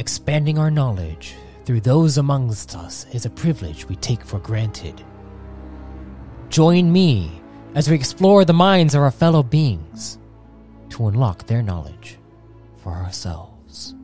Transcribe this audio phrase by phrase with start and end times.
[0.00, 1.34] Expanding our knowledge
[1.66, 5.04] through those amongst us is a privilege we take for granted.
[6.48, 7.30] Join me
[7.74, 10.18] as we explore the minds of our fellow beings
[10.88, 12.16] to unlock their knowledge
[12.78, 13.94] for ourselves.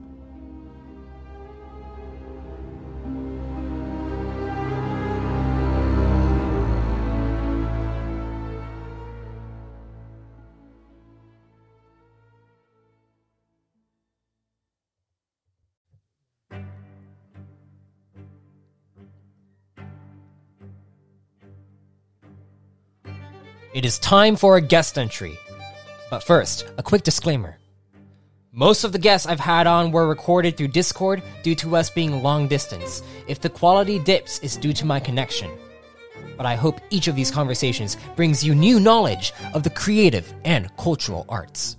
[23.87, 25.39] Is time for a guest entry.
[26.11, 27.57] But first, a quick disclaimer.
[28.51, 32.21] Most of the guests I've had on were recorded through Discord due to us being
[32.21, 33.01] long distance.
[33.29, 35.53] If the quality dips, it's due to my connection.
[36.37, 40.77] But I hope each of these conversations brings you new knowledge of the creative and
[40.77, 41.77] cultural arts.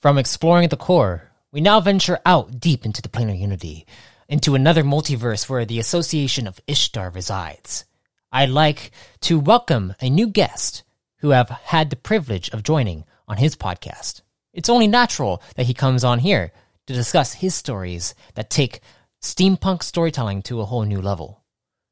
[0.00, 3.86] From exploring the core, we now venture out deep into the planar unity,
[4.28, 7.86] into another multiverse where the association of Ishtar resides.
[8.30, 8.90] I'd like
[9.22, 10.82] to welcome a new guest
[11.20, 14.20] who have had the privilege of joining on his podcast.
[14.52, 16.52] It's only natural that he comes on here
[16.86, 18.80] to discuss his stories that take
[19.22, 21.42] steampunk storytelling to a whole new level.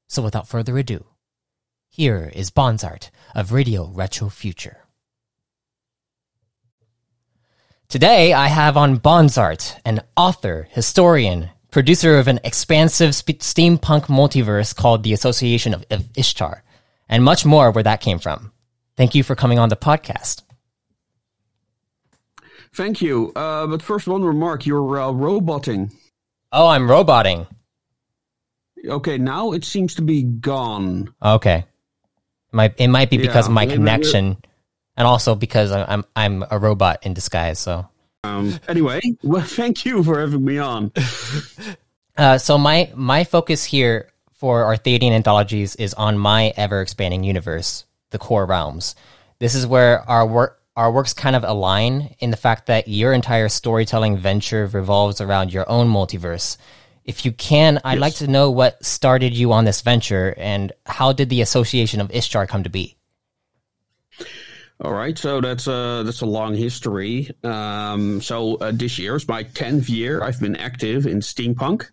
[0.08, 1.06] So without further ado,
[1.88, 4.85] here is Bonsart of Radio Retro Future.
[7.88, 14.74] Today, I have on Bonsart, an author, historian, producer of an expansive sp- steampunk multiverse
[14.74, 16.64] called the Association of, of Ishtar,
[17.08, 18.50] and much more where that came from.
[18.96, 20.42] Thank you for coming on the podcast.
[22.74, 23.32] Thank you.
[23.36, 25.92] Uh, but first, one remark: you're uh, roboting.
[26.50, 27.46] Oh, I'm roboting.
[28.84, 31.14] Okay, now it seems to be gone.
[31.22, 31.66] Okay, it
[32.52, 34.38] might it might be because Yeah, of my connection,
[34.96, 37.58] and also because I'm I'm a robot in disguise.
[37.58, 37.88] So,
[38.24, 40.92] Um, anyway, well, thank you for having me on.
[42.16, 47.84] uh, so my my focus here for Arthadian anthologies is on my ever expanding universe,
[48.10, 48.94] the core realms.
[49.38, 53.14] This is where our work our works kind of align in the fact that your
[53.14, 56.58] entire storytelling venture revolves around your own multiverse.
[57.02, 61.12] If you can, I'd like to know what started you on this venture and how
[61.12, 62.96] did the Association of Ishtar come to be?
[64.78, 67.30] All right, so that's a that's a long history.
[67.42, 70.22] Um, so uh, this year is my tenth year.
[70.22, 71.88] I've been active in steampunk.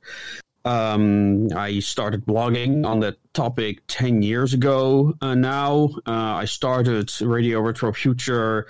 [0.66, 5.14] Um, I started blogging on that topic ten years ago.
[5.22, 8.68] Uh, now uh, I started Radio Retro Future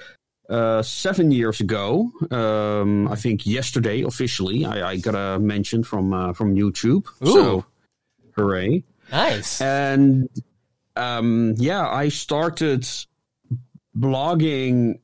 [0.48, 2.12] uh, seven years ago.
[2.30, 4.64] Um, I think yesterday officially.
[4.64, 7.08] I, I got a mention from uh, from YouTube.
[7.24, 7.66] So,
[8.36, 8.84] hooray!
[9.12, 9.60] Nice.
[9.60, 10.30] and
[10.96, 12.88] um, yeah, I started
[13.98, 15.00] blogging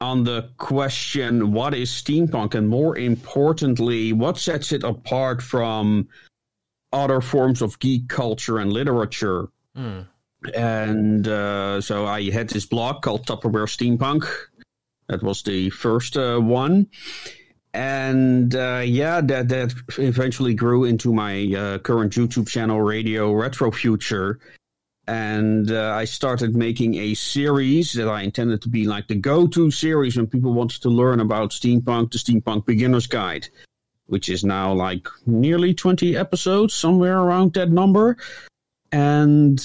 [0.00, 2.54] on the question what is steampunk?
[2.54, 6.08] And more importantly what sets it apart from
[6.92, 9.48] other forms of geek culture and literature?
[9.74, 10.00] Hmm.
[10.54, 14.28] and uh, so i had this blog called tupperware steampunk.
[15.08, 16.88] That was the first uh, one.
[17.72, 23.70] And uh, yeah that that eventually grew into my uh, current youtube channel radio retro
[23.70, 24.38] future
[25.08, 29.70] and uh, I started making a series that I intended to be like the go-to
[29.70, 33.48] series when people wanted to learn about steampunk, the Steampunk Beginner's Guide,
[34.06, 38.16] which is now like nearly 20 episodes, somewhere around that number.
[38.92, 39.60] And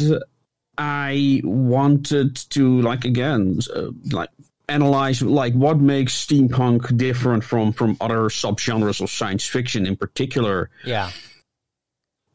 [0.78, 4.30] I wanted to like again, uh, like
[4.70, 10.70] analyze like what makes steampunk different from from other subgenres of science fiction in particular
[10.84, 11.12] Yeah.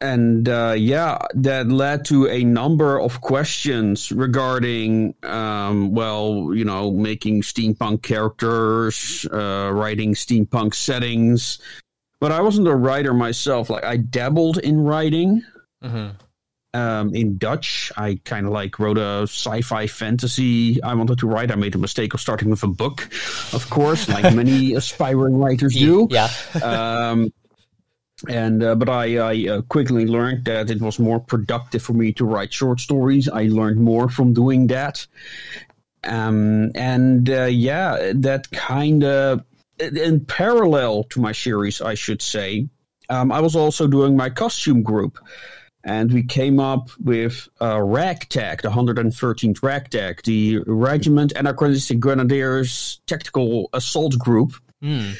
[0.03, 6.91] And uh, yeah, that led to a number of questions regarding, um, well, you know,
[6.91, 11.59] making steampunk characters, uh, writing steampunk settings.
[12.19, 13.69] But I wasn't a writer myself.
[13.69, 15.41] Like I dabbled in writing
[15.81, 16.09] hmm
[16.75, 17.91] um, in Dutch.
[17.95, 21.51] I kind of like wrote a sci-fi fantasy I wanted to write.
[21.51, 23.09] I made the mistake of starting with a book,
[23.53, 26.29] of course, like many aspiring writers do Yeah.
[26.63, 27.31] um,
[28.29, 32.13] and uh, but I, I uh, quickly learned that it was more productive for me
[32.13, 33.29] to write short stories.
[33.29, 35.05] I learned more from doing that,
[36.03, 39.43] um, and uh, yeah, that kind of
[39.79, 42.69] in parallel to my series, I should say.
[43.09, 45.19] Um, I was also doing my costume group,
[45.83, 53.69] and we came up with uh, Ragtag, the 113th Ragtag, the Regiment Anachronistic Grenadiers Tactical
[53.73, 54.53] Assault Group
[54.83, 55.11] Hmm.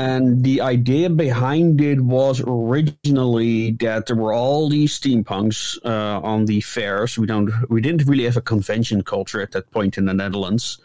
[0.00, 6.46] And the idea behind it was originally that there were all these steampunks uh, on
[6.46, 7.18] the fairs.
[7.18, 10.78] We don't, we didn't really have a convention culture at that point in the Netherlands,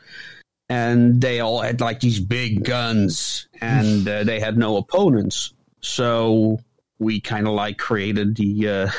[0.67, 5.53] and they all had like these big guns, and uh, they had no opponents.
[5.79, 6.59] So
[6.99, 8.91] we kind of like created the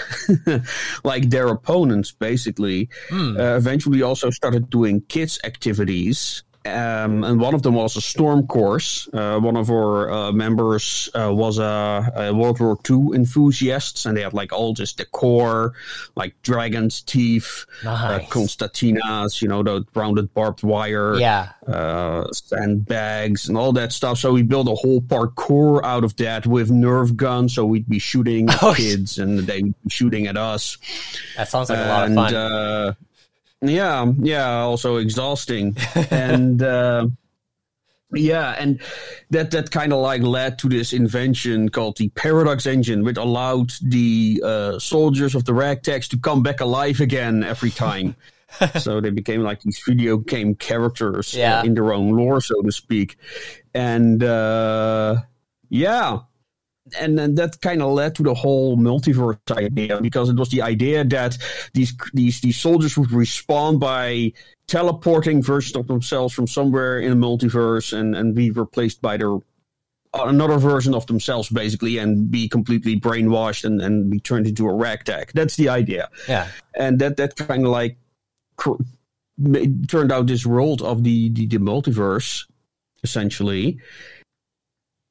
[0.48, 0.60] uh,
[1.04, 2.88] like their opponents basically.
[3.10, 3.36] Hmm.
[3.38, 8.46] Uh, eventually, also started doing kids activities um, and one of them was a storm
[8.46, 9.08] course.
[9.12, 14.16] Uh, one of our uh, members uh, was a, a, World War II enthusiast, and
[14.16, 15.74] they had like all this decor,
[16.14, 18.28] like dragons' teeth, uh, Nice.
[18.28, 21.50] concertinas, you know, the rounded barbed wire, Yeah.
[21.66, 24.18] uh, sandbags, and all that stuff.
[24.18, 27.54] So we built a whole parkour out of that with Nerf guns.
[27.54, 30.78] So we'd be shooting at Oh, kids, and they'd be shooting at us
[31.36, 32.96] That sounds like a lot of and fun.
[33.62, 35.76] Uh, yeah, yeah, also exhausting,
[36.10, 37.06] and uh,
[38.12, 38.80] yeah, and
[39.30, 43.72] that that kind of like led to this invention called the paradox engine, which allowed
[43.82, 48.14] the uh, soldiers of the ragtags to come back alive again every time.
[48.78, 52.70] so they became like these video game characters uh, in their own lore, so to
[52.70, 53.16] speak,
[53.74, 55.16] and uh,
[55.68, 56.20] yeah,
[56.98, 60.62] and then that kind of led to the whole multiverse idea because it was the
[60.62, 61.36] idea that
[61.74, 64.32] these these these soldiers would respond by
[64.66, 69.36] teleporting versions of themselves from somewhere in a multiverse and and be replaced by their
[70.14, 74.74] another version of themselves basically and be completely brainwashed and, and be turned into a
[74.74, 76.08] ragtag that's the idea.
[76.28, 76.48] Yeah.
[76.74, 77.98] and that that kind of like
[78.56, 78.82] cr-
[79.88, 82.46] turned out this world of the, the the multiverse
[83.02, 83.78] essentially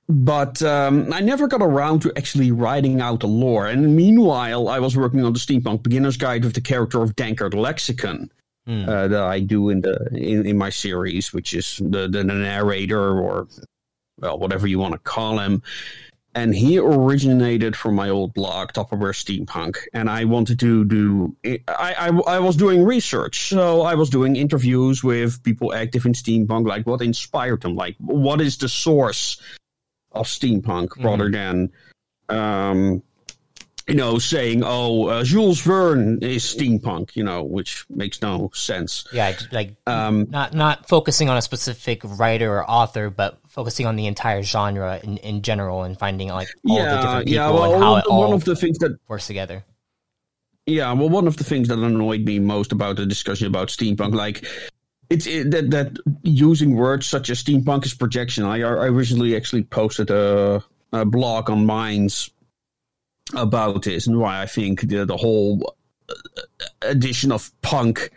[0.08, 3.68] but um, I never got around to actually writing out the lore.
[3.68, 7.54] And meanwhile, I was working on the Steampunk Beginner's Guide with the character of Dankard
[7.54, 8.30] Lexicon
[8.66, 8.90] Hmm.
[8.90, 13.20] uh, that I do in the in, in my series, which is the, the narrator
[13.20, 13.48] or
[14.20, 15.62] well whatever you want to call him.
[16.34, 21.36] And he originated from my old blog, Tupperware Steampunk, and I wanted to do.
[21.46, 26.14] I, I I was doing research, so I was doing interviews with people active in
[26.14, 29.40] steampunk, like what inspired them, like what is the source
[30.16, 31.72] of steampunk, rather than
[32.30, 33.04] um,
[33.88, 39.06] you know, saying, "Oh, uh, Jules Verne is steampunk," you know, which makes no sense.
[39.14, 39.38] Yeah.
[39.52, 44.08] Like Um, not not focusing on a specific writer or author, but focusing on the
[44.08, 47.50] entire genre in, in general and finding like all the yeah, different people yeah.
[47.52, 49.64] Well, and how it all one of the things that works together.
[50.66, 54.16] Yeah, well, one of the things that annoyed me most about the discussion about steampunk,
[54.16, 54.48] like
[55.10, 58.44] it's it, that that using words such as steampunk is projection.
[58.44, 62.30] I I originally actually posted a, a blog on Minds
[63.34, 65.76] about this and why I think the, the whole
[66.10, 66.14] uh,
[66.84, 68.12] edition of punk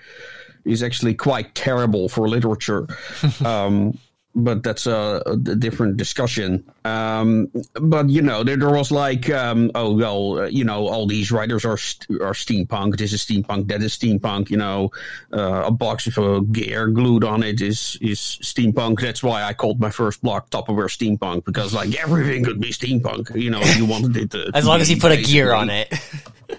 [0.65, 2.87] is actually quite terrible for literature.
[3.45, 3.99] um,
[4.39, 6.65] but that's a, a different discussion.
[6.85, 11.07] Um, but you know, there, there was like, um, oh well, uh, you know, all
[11.07, 12.97] these writers are st- are steampunk.
[12.97, 13.69] This is steampunk.
[13.69, 14.51] That is steampunk.
[14.51, 14.91] You know,
[15.33, 19.01] uh, a box with a gear glued on it is is steampunk.
[19.01, 23.35] That's why I called my first blog Tupperware Steampunk because like everything could be steampunk.
[23.35, 25.93] You know, you wanted it to As long as you put a gear on it.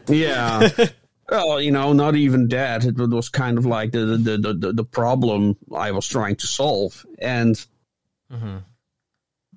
[0.08, 0.70] Yeah.
[1.32, 2.86] Well, you know, not even that.
[2.86, 6.48] It was kind of like the the, the, the, the problem I was trying to
[6.48, 7.06] solve.
[7.20, 7.56] And
[8.32, 8.64] Mhm.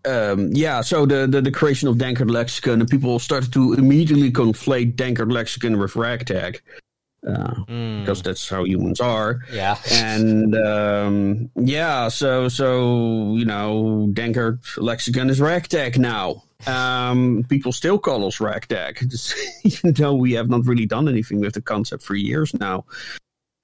[0.07, 4.33] um, yeah, so the, the, the creation of Dankard Lexicon, and people started to immediately
[4.33, 6.61] conflate Dankard Lexicon with Ragtag.
[7.25, 9.39] Uh, Mm, because that's how humans are.
[9.53, 9.77] yeah.
[9.93, 16.43] And um, yeah, so so you know, Dankard Lexicon is Ragtag now.
[16.67, 19.03] Um, people still call us Ragtag,
[19.65, 22.85] even though we have not really done anything with the concept for years now.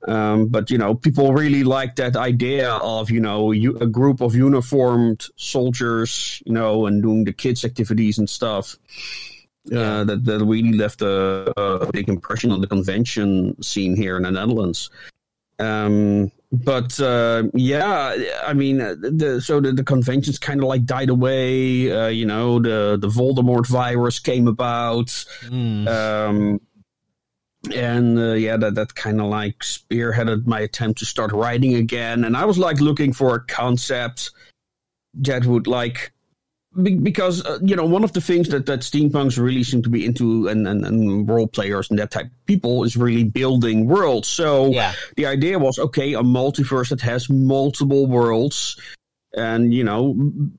[0.07, 4.21] Um, but you know, people really like that idea of you know you, a group
[4.21, 8.77] of uniformed soldiers, you know, and doing the kids' activities and stuff.
[9.67, 14.23] Uh, that that really left a, a big impression on the convention scene here in
[14.23, 14.89] the Netherlands.
[15.59, 21.11] Um, but uh, yeah, I mean, the, so the, the conventions kind of like died
[21.11, 21.93] away.
[21.93, 25.09] Uh, you know, the the Voldemort virus came about.
[25.43, 25.89] Mm.
[25.89, 26.61] Um,
[27.75, 32.25] and uh, yeah, that, that kind of like spearheaded my attempt to start writing again.
[32.25, 34.31] And I was like looking for a concept
[35.15, 36.13] that would like,
[36.83, 40.05] because, uh, you know, one of the things that, that steampunks really seem to be
[40.05, 44.29] into and, and, and role players and that type of people is really building worlds.
[44.29, 44.93] So Yeah.
[45.17, 48.77] the idea was okay, a multiverse that has multiple worlds.
[49.37, 50.17] And you know,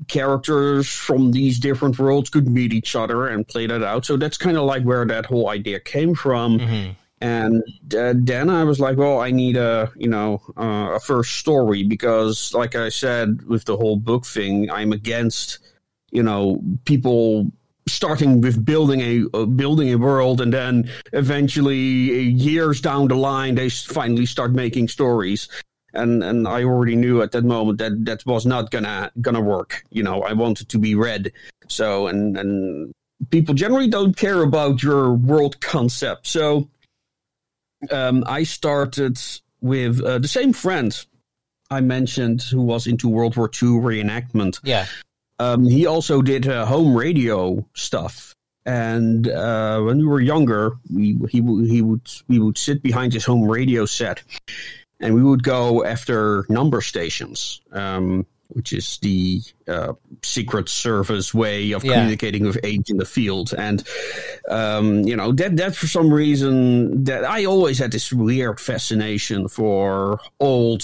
[0.08, 4.06] characters from these different worlds could meet each other and play that out.
[4.06, 6.60] So that's kind of like where that whole idea came from.
[6.60, 6.96] Mhm.
[7.22, 7.64] And
[7.98, 11.84] uh, then I was like, well, I need a you know uh, a first story
[11.84, 15.60] because, like I said, with the whole book thing, I'm against
[16.12, 17.52] you know people
[17.88, 23.56] starting with building a uh, building a world and then eventually years down the line
[23.56, 25.50] they finally start making stories.
[25.94, 29.84] And and I already knew at that moment that that was not gonna gonna work.
[29.90, 31.32] You know I wanted to be read.
[31.68, 32.94] So and and
[33.32, 36.28] people generally don't care about your world concept.
[36.28, 36.70] So
[37.92, 39.20] um, I started
[39.62, 40.94] with uh, the same friend
[41.72, 44.60] I mentioned who was into World War II reenactment.
[44.64, 44.86] Yeah.
[45.40, 48.36] Um, he also did uh, home radio stuff.
[48.66, 53.14] And uh, when we were younger, we he would he would we would sit behind
[53.14, 54.22] his home radio set,
[55.00, 59.94] and we would go after number stations, um, which is the uh,
[60.24, 61.94] Secret Service way of Yeah.
[61.94, 63.54] communicating with aides in the field.
[63.58, 63.82] And
[64.50, 69.48] um, you know that that for some reason that I always had this weird fascination
[69.48, 70.84] for old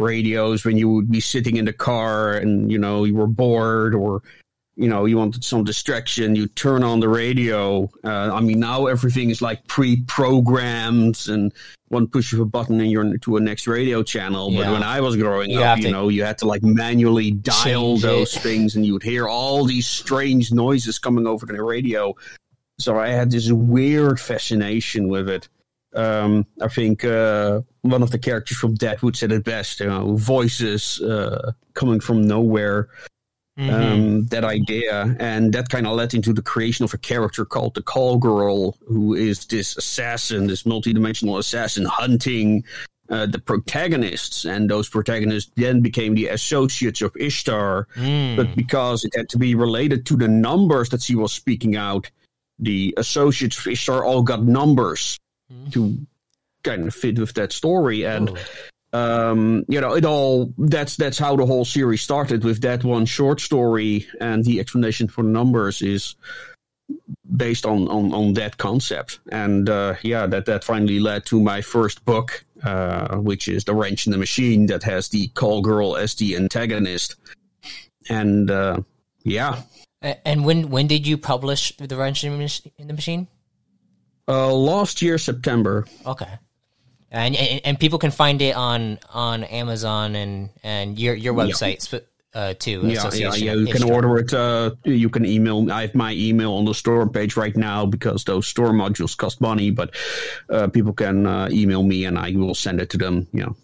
[0.00, 3.94] radios when you would be sitting in the car and you know you were bored
[3.94, 4.22] or
[4.76, 8.86] you know you wanted some distraction you turn on the radio uh, i mean now
[8.86, 11.52] everything is like pre-programmed and
[11.88, 14.72] one push of a button and you're to a next radio channel but Yeah.
[14.72, 17.96] when i was growing You up you to know you had to like manually dial
[17.98, 18.40] those it.
[18.40, 22.14] things and you would hear all these strange noises coming over the radio
[22.78, 25.48] so i had this weird fascination with it
[25.92, 29.80] um, I think uh, one of the characters from Deadwood said it best.
[29.80, 32.88] You know, voices uh, coming from nowhere.
[33.58, 33.70] Mhm.
[33.72, 37.74] Um, that idea, and that kind of led into the creation of a character called
[37.74, 42.64] the Call Girl, who is this assassin, this multidimensional assassin hunting
[43.10, 47.88] uh, the protagonists, and those protagonists then became the associates of Ishtar.
[47.96, 48.36] Mm.
[48.36, 52.08] But because it had to be related to the numbers that she was speaking out,
[52.60, 55.18] the associates of Ishtar all got numbers
[55.52, 55.72] Mhm.
[55.72, 56.06] to
[56.62, 58.04] kind of fit with that story.
[58.04, 58.98] And Ooh.
[58.98, 63.06] um, you know, it all that's that's how the whole series started with that one
[63.06, 66.14] short story, and the explanation for the numbers is
[67.36, 69.20] based on on, on that concept.
[69.30, 73.74] And uh, yeah, that that finally led to my first book, uh, which is the
[73.74, 77.16] Wrench in the Machine, that has the Call Girl as the antagonist.
[78.08, 78.80] And uh,
[79.22, 79.62] yeah,
[80.02, 83.28] And when when did you publish the wrench in the in the machine?
[84.28, 85.86] uh, last year September.
[86.06, 86.38] Okay.
[87.10, 91.82] And, and and people can find it on on Amazon and and your your website
[91.82, 92.82] sp- uh, too.
[92.84, 93.54] Yeah, yeah, yeah.
[93.54, 94.32] You can order it.
[94.32, 95.70] Uh, you can email.
[95.72, 99.40] I have my email on the store page right now because those store modules cost
[99.40, 99.70] money.
[99.72, 99.94] But
[100.48, 103.26] uh, people can uh, email me, and I will send it to them.
[103.32, 103.56] You know,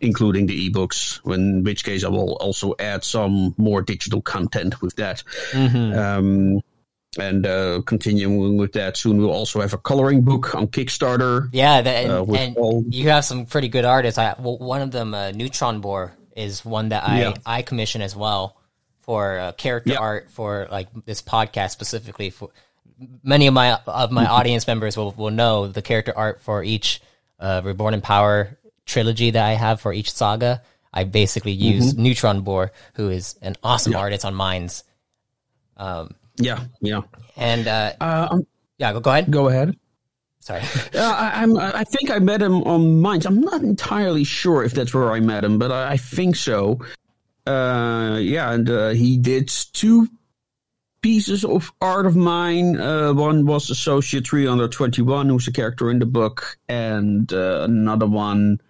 [0.00, 1.20] including the ebooks.
[1.30, 5.22] In which case, I will also add some more digital content with that.
[5.52, 5.96] Mhm.
[5.96, 6.60] Um,
[7.18, 11.48] and uh, continuing with that, soon we'll also have a coloring book on Kickstarter.
[11.52, 14.18] Yeah, that, and, Uh, and all- you have some pretty good artists.
[14.18, 17.34] I well, one of them, uh, Neutron Boar, is one that I Yeah.
[17.46, 18.56] I commission as well
[19.00, 19.98] for uh, character Yeah.
[19.98, 22.30] art for like this podcast specifically.
[22.30, 22.50] For
[23.22, 27.00] many of my of my audience members will will know the character art for each
[27.40, 28.56] uh, Reborn in Power
[28.86, 30.62] trilogy that I have for each saga.
[30.92, 33.98] I basically use Neutron Boar, who is an awesome Mm-hmm.
[33.98, 34.02] Yeah.
[34.02, 34.84] artist on Minds.
[35.76, 37.02] Um, Yeah, yeah.
[37.36, 38.46] and uh, Uh, um,
[38.78, 39.30] yeah, go, go ahead.
[39.30, 39.76] go ahead.
[40.40, 40.62] Sorry.
[40.94, 43.26] Uh, I, I'm, I think I met him on Minds.
[43.26, 46.78] I'm not entirely sure if that's where I met him, but I, I think so.
[47.46, 50.08] Uh, yeah, and uh, he did two
[51.02, 52.80] pieces of art of mine.
[52.80, 58.60] Uh, one was Associate 321, who's a character in the book, and uh, another one,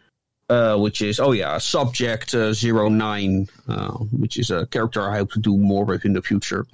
[0.49, 5.33] uh, which is, oh yeah, Subject uh, 09, uh, which is a character I hope
[5.33, 6.67] to do more with in the future.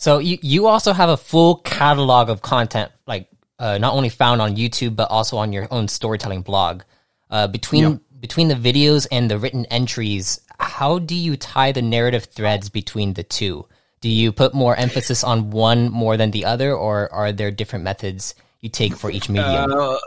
[0.00, 3.28] So you you also have a full catalog of content, like
[3.58, 6.82] uh, not only found on YouTube but also on your own storytelling blog.
[7.28, 7.96] Uh, between Yeah.
[8.18, 13.12] between the videos and the written entries, how do you tie the narrative threads between
[13.12, 13.66] the two?
[14.00, 17.84] Do you put more emphasis on one more than the other, or are there different
[17.84, 19.70] methods you take for each medium?
[19.70, 19.98] Uh,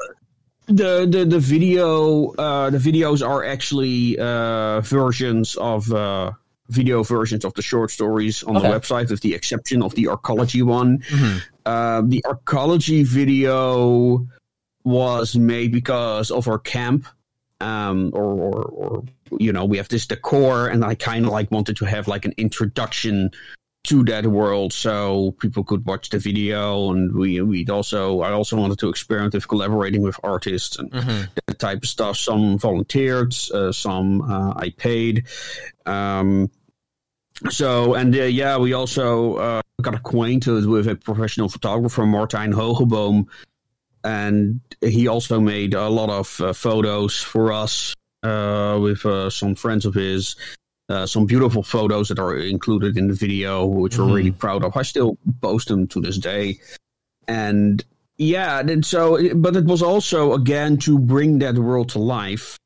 [0.65, 6.31] the the the video uh, the videos are actually uh, versions of uh,
[6.73, 8.67] video versions of the short stories on Okay.
[8.69, 11.03] the website, with the exception of the arcology one.
[11.65, 14.27] Uh, the arcology video
[14.83, 17.05] was made because of our camp.
[17.61, 19.03] Um, or, or, or,
[19.39, 22.25] you know, we have this decor, and I kind of like wanted to have like
[22.25, 23.31] an introduction
[23.85, 28.55] to that world so people could watch the video and we we'd also I also
[28.55, 31.27] wanted to experiment with collaborating with artists and Mhm.
[31.47, 35.25] that type of stuff some volunteered uh, some uh, I paid
[35.85, 36.49] um
[37.49, 43.27] so and uh, yeah we also uh, got acquainted with a professional photographer Martijn Hogeboom
[44.03, 49.55] and he also made a lot of uh, photos for us uh, with uh, some
[49.55, 50.35] friends of his
[50.89, 54.75] uh, some beautiful photos that are included in the video, which we're really proud of.
[54.75, 56.59] I still post them to this day,
[57.27, 57.83] and
[58.17, 62.57] yeah, and so but it was also again to bring that world to life.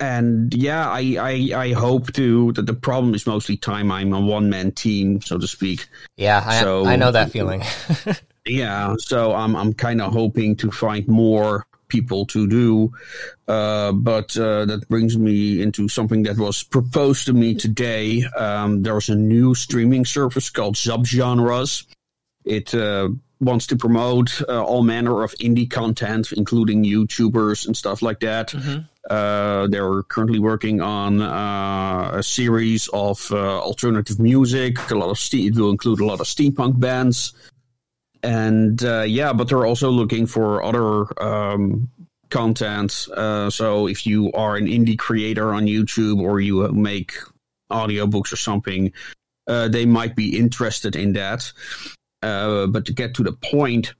[0.00, 3.92] And yeah, I, I I hope to that the problem is mostly time.
[3.92, 5.86] I'm a one man team, so to speak.
[6.16, 7.62] Yeah, I, So- I know that feeling.
[8.46, 12.90] Yeah, so I'm I'm kind of hoping to find more people to do,
[13.48, 18.24] uh, but uh, that brings me into something that was proposed to me today.
[18.38, 21.84] Um, there's a new streaming service called Subgenres.
[22.46, 28.00] It uh, wants to promote uh, all manner of indie content, including YouTubers and stuff
[28.00, 28.54] like that.
[29.08, 34.90] Uh, they're currently working on uh, a series of uh, alternative music.
[34.90, 37.32] A lot of ste- it will include a lot of steampunk bands
[38.22, 41.88] and uh, yeah, but they're also looking for other um,
[42.28, 43.08] content.
[43.16, 47.14] Uh, so if you are an indie creator on YouTube or you make
[47.72, 48.92] audiobooks or something,
[49.46, 51.50] they might be interested in that.
[52.20, 53.94] But to get to the point,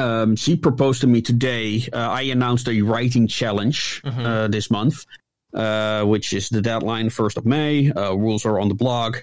[0.00, 1.86] um, she proposed to me today.
[1.92, 5.04] Uh, I announced a writing challenge uh, this month,
[5.54, 7.90] uh, which is the deadline, first of May.
[7.92, 9.16] Uh, rules are on the blog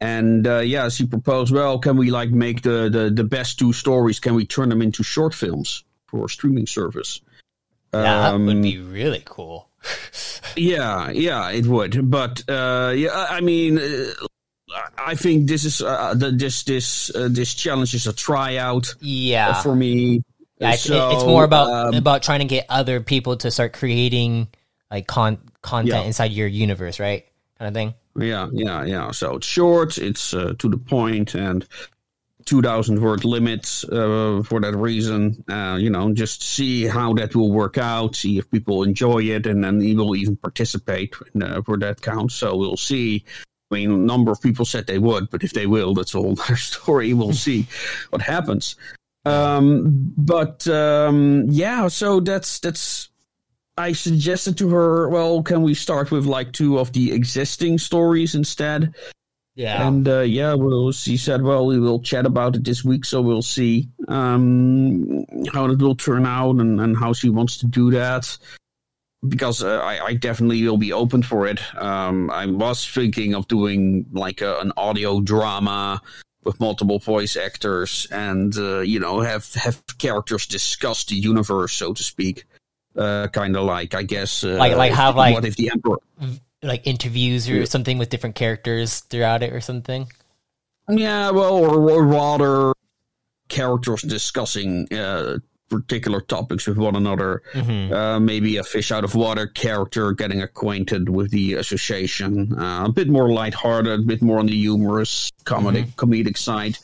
[0.00, 3.72] and uh, yeah, she proposed, well, can we like make the, the the best two
[3.72, 4.20] stories?
[4.20, 7.20] Can we turn them into short films for a streaming service?
[7.90, 9.68] that would Um, be really cool.
[10.56, 12.10] Yeah, yeah, it would.
[12.10, 14.26] But uh, yeah, I I mean, uh,
[14.98, 19.54] I think this is uh, the, this this uh, this challenge is a tryout Yeah.
[19.62, 20.22] for me.
[20.60, 23.72] Yeah, it's, So, it's more about um, about trying to get other people to start
[23.72, 24.48] creating
[24.90, 26.06] like con- content Yeah.
[26.06, 27.24] inside your universe, right?
[27.58, 27.94] Kind of thing.
[28.16, 29.10] Yeah, yeah, yeah.
[29.12, 31.64] So it's short, it's uh, to the point, and
[32.46, 35.44] 2,000 word limits uh, for that reason.
[35.48, 39.46] Uh, you know, just see how that will work out, see if people enjoy it,
[39.46, 42.32] and then we will even participate in, uh, for that count.
[42.32, 43.24] So we'll see.
[43.70, 46.18] I mean, a number of people said they would, but if they will, that's a
[46.18, 47.12] whole other story.
[47.14, 47.66] We'll see
[48.10, 48.76] what happens.
[49.24, 53.10] Um, but um, yeah, so that's that's
[53.78, 58.34] I suggested to her, well, can we start with like two of the existing stories
[58.34, 58.94] instead?
[59.54, 59.86] Yeah.
[59.86, 63.20] And uh, yeah, well, she said, well, we will chat about it this week, so
[63.20, 67.90] we'll see um, how it will turn out and, and how she wants to do
[67.90, 68.38] that.
[69.26, 71.60] Because uh, I, I definitely will be open for it.
[71.76, 76.00] Um, I was thinking of doing like a, an audio drama
[76.44, 81.92] with multiple voice actors, and uh, you know, have have characters discuss the universe, so
[81.92, 82.44] to speak.
[82.96, 85.98] Uh, kind of like, I guess, uh, Like- like have, like- what if the emperor
[86.62, 90.10] like interviews or something with different characters throughout it or something.
[90.88, 92.72] Yeah, well, or, or rather,
[93.48, 97.42] characters discussing uh, particular topics with one another.
[97.52, 97.92] Mm-hmm.
[97.92, 102.58] Uh, maybe a fish out of water character getting acquainted with the association.
[102.58, 106.76] Uh, a bit more lighthearted, a bit more on the humorous comedic comedic side.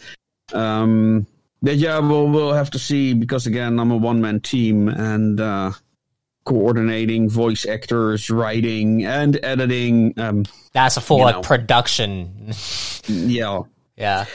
[0.52, 1.26] Um,
[1.62, 5.40] but yeah, we'll we'll have to see because again, I'm a one man team and.
[5.40, 5.72] Uh,
[6.44, 10.44] coordinating voice actors writing and editing um
[10.74, 11.40] That's a full like know.
[11.40, 12.52] production.
[13.08, 13.62] yeah
[13.96, 14.26] yeah.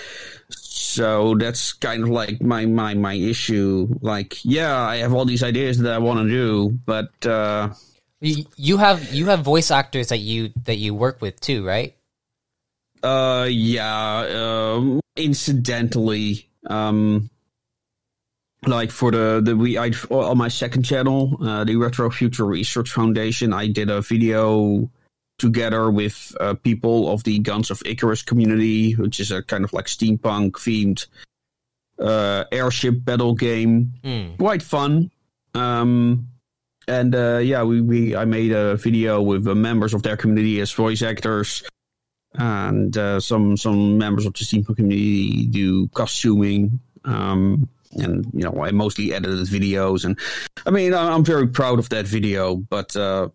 [0.80, 5.44] So that's kind of like my my my issue like yeah i have all these
[5.44, 7.68] ideas that i want to do but uh
[8.22, 11.96] You have you have voice actors that you that you work with too, right?
[13.04, 17.30] uh yeah um incidentally um
[18.68, 22.92] like for the the we i on my second channel uh the retro future research
[22.92, 24.90] foundation i did a video
[25.40, 29.74] together with uh, people of the guns of icarus community which is a kind of
[29.74, 31.08] like steampunk themed
[32.00, 34.38] uh airship battle game Mm.
[34.38, 35.12] quite fun.
[35.54, 36.28] Um,
[36.88, 40.60] and uh, yeah, we, we I made a video with uh, members of their community
[40.62, 41.64] as voice actors,
[42.34, 46.80] and uh, some some members of the steampunk community do costuming.
[47.04, 50.18] Um, and you know, I mostly edited videos, and
[50.66, 52.56] I mean, I'm very proud of that video.
[52.56, 53.30] But uh,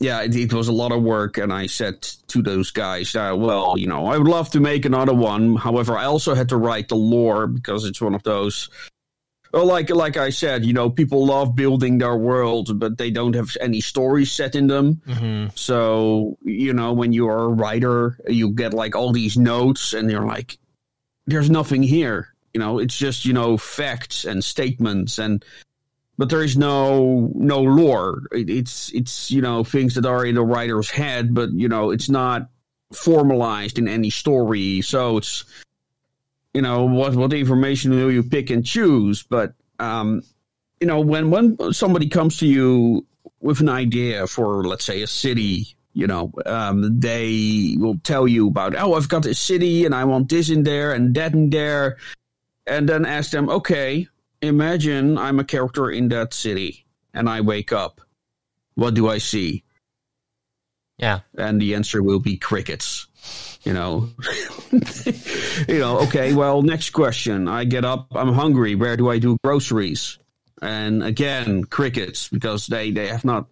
[0.00, 3.34] yeah, it, it was a lot of work, and I said to those guys, uh,
[3.36, 5.56] well, you know, I would love to make another one.
[5.56, 8.68] However, I also had to write the lore because it's one of those
[9.52, 13.34] well, like like I said, you know, people love building their world, but they don't
[13.34, 15.00] have any stories set in them.
[15.06, 19.94] hmm So, you know, when you are a writer, you get like all these notes,
[19.94, 20.58] and you're like,
[21.26, 25.42] "There's nothing here." You know, it's just you know facts and statements, and
[26.18, 28.24] but there is no no lore.
[28.32, 31.90] It, it's it's you know things that are in the writer's head, but you know
[31.90, 32.50] it's not
[32.92, 34.82] formalized in any story.
[34.82, 35.44] So it's
[36.52, 40.22] you know what what information will you pick and choose but um
[40.80, 43.06] you know when when somebody comes to you
[43.40, 48.46] with an idea for let's say a city You know, um, they will tell you
[48.46, 51.50] about, oh, I've got a city and I want this in there and that in
[51.50, 51.96] there.
[52.68, 54.06] And then ask them, okay,
[54.42, 58.00] imagine I'm a character in that city and I wake up.
[58.74, 59.64] What do I see?
[60.98, 61.20] Yeah.
[61.36, 63.06] And the answer will be crickets.
[63.62, 64.08] You know,
[65.68, 67.48] you know, okay, well, next question.
[67.48, 68.74] I get up, I'm hungry.
[68.74, 70.18] Where do I do groceries?
[70.62, 73.46] And again, crickets, because they, they have not,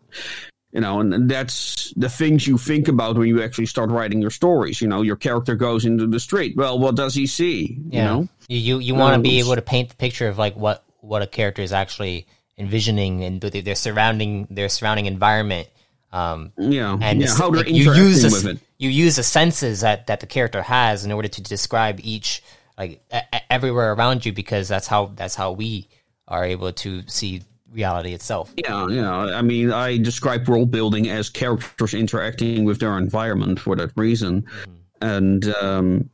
[0.77, 4.21] you know, and, and that's the things you think about when you actually start writing
[4.21, 4.83] your stories.
[4.83, 6.55] You know, your character goes into the street.
[6.55, 7.79] Well, what does he see?
[7.89, 7.99] Yeah.
[7.99, 10.37] You know, You you, you want to Um, be able to paint the picture of
[10.37, 12.27] like what what a character is actually
[12.59, 15.67] envisioning and their, surrounding their surrounding environment.
[16.13, 18.59] Um, yeah, and yeah, how like, you use the, with it.
[18.77, 22.43] you use the senses that, that the character has in order to describe each
[22.77, 25.89] like e- e- everywhere around you because that's how that's how we
[26.29, 27.43] are able to see
[27.77, 28.53] reality itself.
[28.57, 29.15] Yeah, yeah.
[29.15, 34.47] I mean, I describe world building as characters interacting with their environment for that reason,
[35.01, 36.11] and um,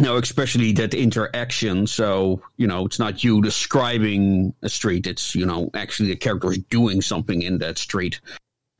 [0.00, 1.86] know, especially that interaction.
[1.86, 6.58] So you know, it's not you describing a street; it's you know, actually the characters
[6.58, 8.20] doing something in that street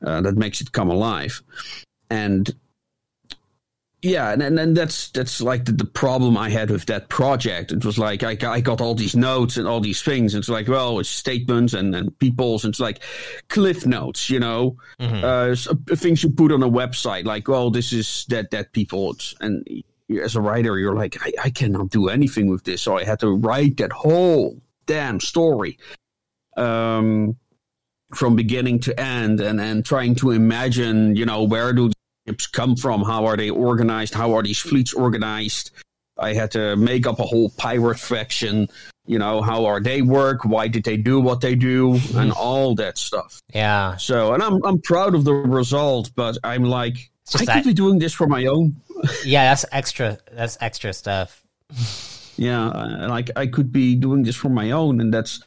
[0.07, 1.43] uh, that makes it come alive,
[2.09, 2.55] and.
[4.01, 7.73] Yeah, and, and and that's that's like the, the problem I had with that project.
[7.73, 10.37] It was like I, got- I got all these notes and all these things.
[10.37, 12.65] It's like, well, it's statements and, and people's.
[12.65, 13.01] And it's like
[13.49, 15.25] cliff notes, you know, Mhm.
[15.25, 17.25] uh, uh, things you put on a website.
[17.25, 19.17] Like, well, this is that that people.
[19.41, 19.67] And
[20.23, 23.19] as a writer, you're like, I, I cannot do anything with this, so I had
[23.21, 25.77] to write that whole damn story.
[26.57, 27.37] Um,
[28.15, 31.91] from beginning to end and, and trying to imagine, you know, where do
[32.53, 33.03] come from?
[33.03, 34.15] How are they organized?
[34.15, 35.71] How are these fleets organized?
[36.19, 38.69] I had to make up a whole pirate faction.
[39.07, 40.45] You know, how are they work?
[40.45, 41.99] Why did they do what they do?
[42.15, 43.41] And all that stuff.
[43.55, 47.65] Yeah, So, and I'm I'm proud of the result, but I'm like, I just could
[47.65, 48.77] be doing this for my own.
[49.25, 50.19] yeah, that's extra.
[50.33, 51.43] That's extra stuff.
[52.39, 55.43] Yeah, uh, like I could be doing this for my own, and that's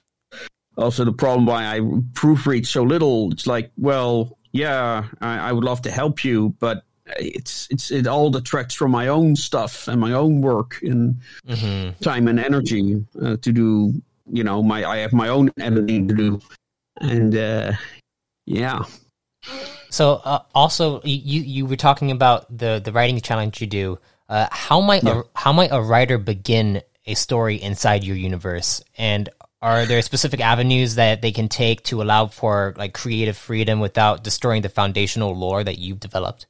[0.78, 3.32] also the problem why I proofread so little.
[3.32, 6.84] It's like, well, yeah, I, I would love to help you, but
[7.20, 11.16] it's it's it all detracts from my own stuff and my own work and
[11.48, 13.94] hmm time and energy uh, to do.
[14.32, 16.42] You know, my I have my own editing to do,
[17.02, 17.74] and uh,
[18.46, 18.84] yeah,
[19.90, 24.00] So uh, also you you were talking about the the writing challenge you do.
[24.30, 28.82] Uh, how might a, how might a writer begin a story inside your universe?
[28.98, 29.28] And
[29.62, 34.24] are there specific avenues that they can take to allow for like creative freedom without
[34.24, 36.48] destroying the foundational lore that you've developed?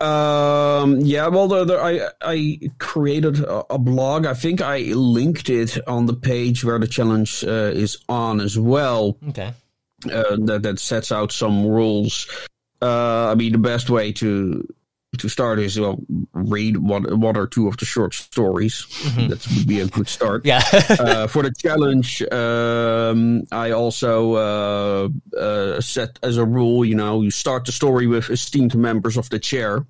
[0.00, 4.26] Um, yeah, well, the, the, I I created a, a blog.
[4.26, 8.58] I think I linked it on the page where the challenge uh, is on as
[8.58, 9.18] well.
[9.30, 9.52] Okay.
[10.04, 12.28] Uh, that that sets out some rules.
[12.80, 14.66] Uh, I mean, the best way to
[15.18, 15.98] to start is well,
[16.32, 18.86] read one one or two of the short stories.
[19.16, 20.44] That would be a good start.
[20.46, 20.62] Yeah.
[20.72, 27.22] uh, for the challenge, um, I also uh, uh, set as a rule, you know,
[27.22, 29.84] you start the story with esteemed members of the chair.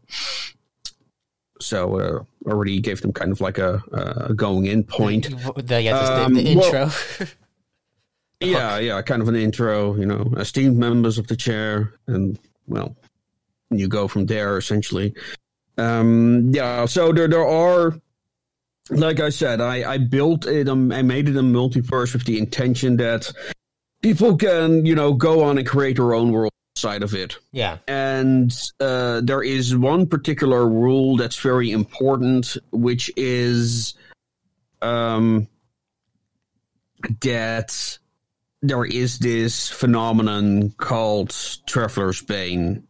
[1.60, 5.28] So uh, already gave them kind of like a, a going in point.
[5.56, 7.26] the, yeah, the, Um, the, the well- intro.
[8.42, 12.96] Yeah, yeah, kind of an intro, you know, esteemed members of the chair, and well,
[13.70, 15.14] you go from there essentially.
[15.78, 17.94] Um, yeah, so there there are,
[18.90, 22.38] like I said, I I built it, um, I made it a multiverse with the
[22.38, 23.32] intention that
[24.02, 27.36] people can, you know, go on and create their own world side of it.
[27.52, 27.78] yeah.
[27.88, 33.94] And uh, there is one particular rule that's very important, which is
[34.80, 35.48] um,
[37.22, 37.98] that
[38.62, 41.34] there is this phenomenon called
[41.66, 42.86] Traveler's Bane,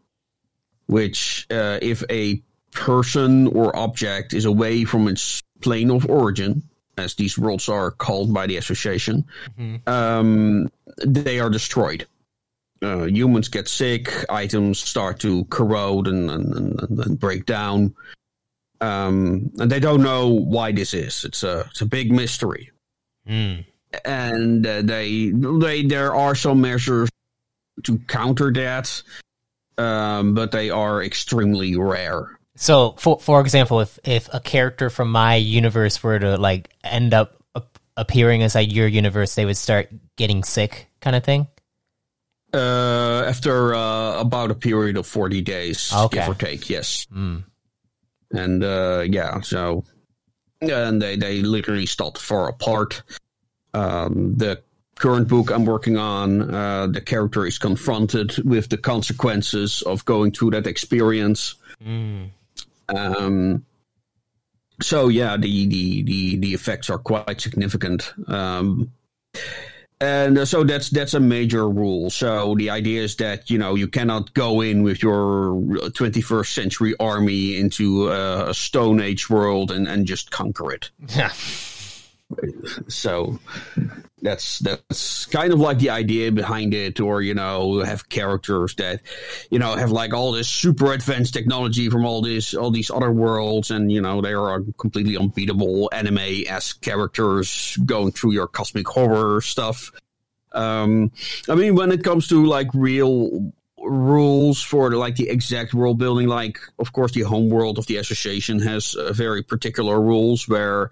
[0.90, 6.62] which, uh, if a person or object is away from its plane of origin,
[6.98, 9.24] as these worlds are called by the association,
[9.59, 9.88] Mhm.
[9.88, 10.68] um,
[11.07, 12.07] they are destroyed
[12.83, 17.94] uh, humans get sick, items start to corrode and, and, and, and break down.
[18.81, 21.24] Um, and they don't know why this is.
[21.26, 22.70] It's a it's a big mystery,
[23.29, 23.66] Mm.
[24.07, 25.29] and uh, they
[25.61, 27.11] they there are some measures
[27.83, 29.03] to counter that,
[29.81, 32.38] um, but they are extremely rare.
[32.57, 37.14] So, for for example, if if a character from my universe were to like end
[37.14, 41.47] up ap- appearing inside your universe, they would start getting sick, kind of thing.
[42.53, 46.19] Uh, after uh, about a period of forty days, Okay.
[46.19, 47.07] give or take, yes.
[47.14, 47.45] Mm.
[48.33, 49.85] and uh, yeah, so
[50.61, 53.03] and they they literally start to fall apart.
[53.73, 54.61] Um, the
[55.00, 60.30] current book I'm working on, uh, the character is confronted with the consequences of going
[60.30, 61.54] through that experience.
[61.84, 62.30] Mm.
[62.88, 63.64] Um,
[64.82, 68.12] so yeah, the, the the the effects are quite significant.
[68.28, 68.92] Um,
[70.00, 72.10] and so that's that's a major rule.
[72.10, 76.94] So the idea is that you know you cannot go in with your 21st century
[76.98, 80.90] army into a Stone Age world and and just conquer it.
[81.08, 81.32] Yeah.
[82.88, 83.38] So
[84.23, 89.01] that's that's kind of like the idea behind it, or you know, have characters that
[89.51, 93.11] you know have like all this super advanced technology from all these all these other
[93.11, 98.87] worlds, and you know they are completely unbeatable anime as characters going through your cosmic
[98.87, 99.90] horror stuff.
[100.53, 101.12] Um,
[101.49, 106.29] I mean, when it comes to like real rules for like the exact world building,
[106.29, 110.90] like of course the home world of the association has uh, very particular rules where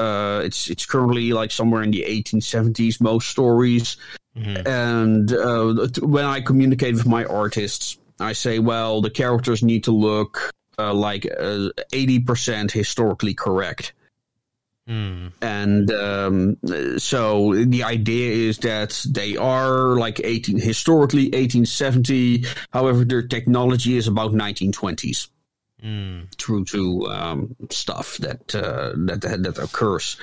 [0.00, 3.96] uh, it's it's currently like somewhere in the 1870s most stories.
[4.36, 4.66] Mm-hmm.
[4.66, 9.92] And uh, when I communicate with my artists, I say, well, the characters need to
[9.92, 13.92] look uh, like uh, eighty percent historically correct.
[14.88, 15.32] Mm.
[15.42, 22.46] And um, so the idea is that they are like 18 historically 1870.
[22.70, 25.28] However, their technology is about 1920s
[25.82, 26.34] mm.
[26.36, 30.16] through to um, stuff that, uh, that that occurs.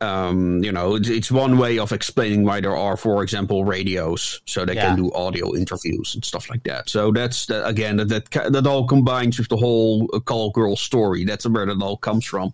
[0.00, 4.64] Um, you know, it's one way of explaining why there are, for example, radios, so
[4.64, 4.88] they yeah.
[4.88, 6.90] can do audio interviews and stuff like that.
[6.90, 10.74] So that's the, again that, that that all combines with the whole uh, call girl
[10.74, 11.24] story.
[11.24, 12.52] That's where that all comes from.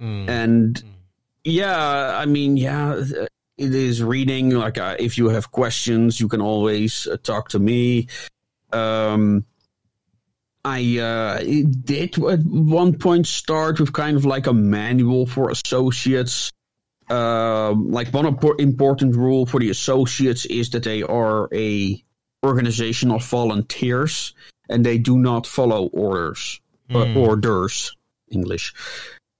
[0.00, 0.28] Mm.
[0.28, 0.84] And mm.
[1.42, 3.02] yeah, I mean, yeah,
[3.58, 4.50] it is reading.
[4.50, 8.06] Like, uh, if you have questions, you can always uh, talk to me.
[8.72, 9.44] Um,
[10.66, 11.38] I uh,
[11.84, 16.52] did at one point start with kind of like a manual for associates.
[17.08, 18.26] Uh, like one
[18.58, 22.02] important rule for the associates is that they are a
[22.44, 24.34] organization of volunteers
[24.68, 27.16] and they do not follow orders mm.
[27.16, 27.94] orders
[28.28, 28.74] English.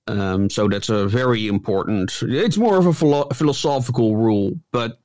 [0.06, 2.22] Um, so that's a very important.
[2.22, 5.00] It's more of a philo- philosophical rule, but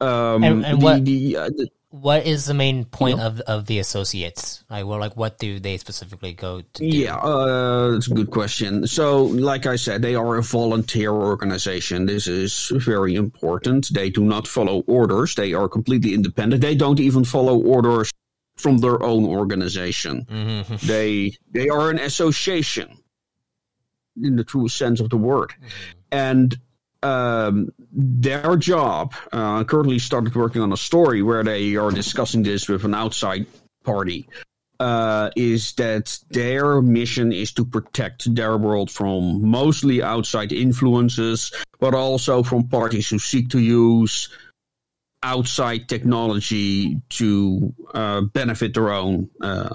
[0.00, 3.66] um, and, and the, what, the, uh, the, what is the main point of of
[3.66, 4.62] the associates?
[4.68, 6.66] Like, well, like what do they specifically go to?
[6.74, 6.86] Do?
[6.86, 8.86] Yeah, uh, that's a good question.
[8.86, 12.06] So, like I said, they are a volunteer organization.
[12.06, 13.88] This is very important.
[13.92, 15.34] They do not follow orders.
[15.34, 16.60] They are completely independent.
[16.60, 18.12] They don't even follow orders
[18.56, 20.26] from their own organization.
[20.26, 20.74] Mm-hmm.
[20.86, 22.98] They they are an association
[24.22, 25.98] in the true sense of the word, mm-hmm.
[26.12, 26.58] and
[27.02, 32.68] um, their job uh, currently started working on a story where they are discussing this
[32.68, 33.46] with an outside
[33.84, 34.28] party.
[34.80, 41.94] Uh, is that their mission is to protect their world from mostly outside influences, but
[41.94, 44.28] also from parties who seek to use
[45.24, 49.74] outside technology to uh, benefit their own uh,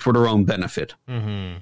[0.00, 0.94] for their own benefit.
[1.06, 1.58] Mm-hmm.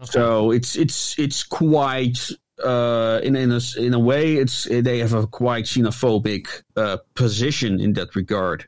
[0.00, 0.10] Okay.
[0.10, 2.30] So it's it's it's quite
[2.64, 7.80] uh, in in a, in a way, it's they have a quite xenophobic uh, position
[7.80, 8.66] in that regard.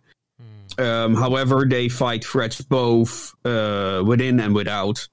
[0.77, 0.85] Mm.
[0.85, 5.09] Um, however, they fight threats both uh, within and without,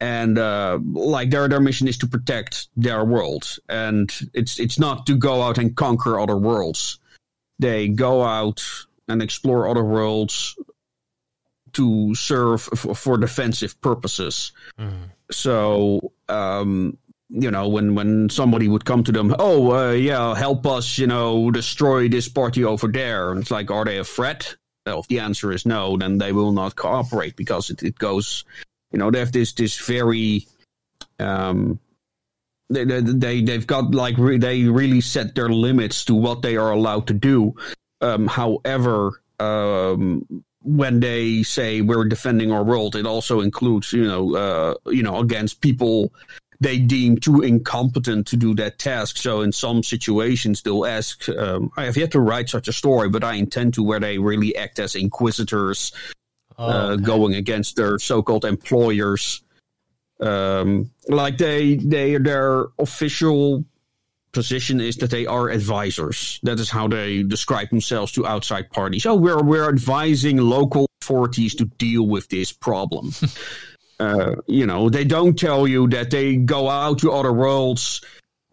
[0.00, 5.06] and uh, like their their mission is to protect their world, and it's it's not
[5.06, 6.98] to go out and conquer other worlds.
[7.58, 8.62] They go out
[9.08, 10.56] and explore other worlds
[11.74, 14.52] to serve f- for defensive purposes.
[14.78, 15.10] Mm.
[15.30, 16.98] So um,
[17.36, 21.08] you know, when when somebody would come to them, oh uh, yeah, help us, you
[21.08, 23.32] know, destroy this party over there.
[23.32, 24.54] And it's like, are they a threat?
[24.86, 28.44] Well, if the answer is no, then they will not cooperate because it, it goes,
[28.92, 30.46] you know, they have this this very,
[31.18, 31.80] um,
[32.70, 36.70] they they they've got like re- they really set their limits to what they are
[36.70, 37.56] allowed to do.
[38.00, 40.24] Um, however, um,
[40.62, 45.18] when they say we're defending our world, it also includes, you know, uh, you know,
[45.18, 46.12] against people
[46.64, 49.18] they deem too incompetent to do that task.
[49.18, 53.10] So in some situations, they'll ask, um, I have yet to write such a story,
[53.10, 55.92] but I intend to where they really act as inquisitors,
[56.56, 57.02] oh, uh, okay.
[57.02, 59.42] going against their so-called employers.
[60.20, 63.66] Um, like they, they, their official
[64.32, 66.40] position is that they are advisors.
[66.44, 69.04] That is how they describe themselves to outside parties.
[69.04, 73.12] Oh, we're, we're advising local authorities to deal with this problem.
[74.00, 78.00] Uh, you know, they don't tell you that they go out to other worlds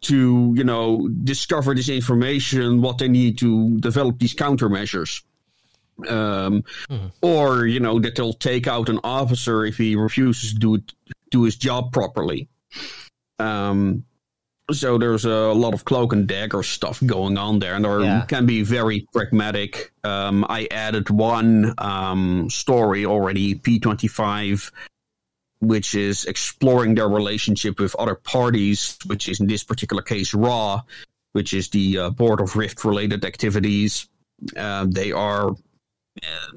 [0.01, 5.21] to, you know, discover this information, what they need to develop these countermeasures.
[6.07, 7.07] Um, mm-hmm.
[7.21, 10.83] Or, you know, that they'll take out an officer if he refuses to do,
[11.29, 12.47] do his job properly.
[13.37, 14.03] Um,
[14.71, 18.25] so there's a lot of cloak and dagger stuff going on there, and there Yeah.
[18.25, 19.91] can be very pragmatic.
[20.03, 24.71] Um, I added one um, story already, P25,
[25.61, 30.81] which is exploring their relationship with other parties, which is in this particular case Raw,
[31.33, 34.09] which is the uh, Board of Rift related activities.
[34.57, 35.55] Uh, they are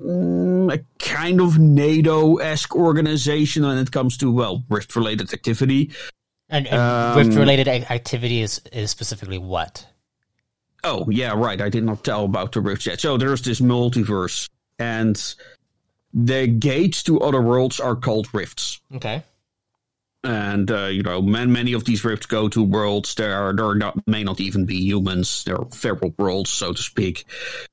[0.03, 5.93] um, a kind of NATO esque organization when it comes to, well, Rift related activity.
[6.49, 9.87] And, and Um, Rift related activity is, is specifically what?
[10.83, 11.61] Oh, yeah, right.
[11.61, 13.01] I did not tell about the Rift yet.
[13.01, 15.17] So there's this multiverse, and
[16.14, 18.81] the gates to other worlds are called rifts.
[18.94, 19.22] Okay.
[20.22, 23.74] And uh, you know, man, many of these rifts go to worlds that are there
[23.74, 25.44] not may not even be humans.
[25.44, 27.27] There are feral worlds, so to speak,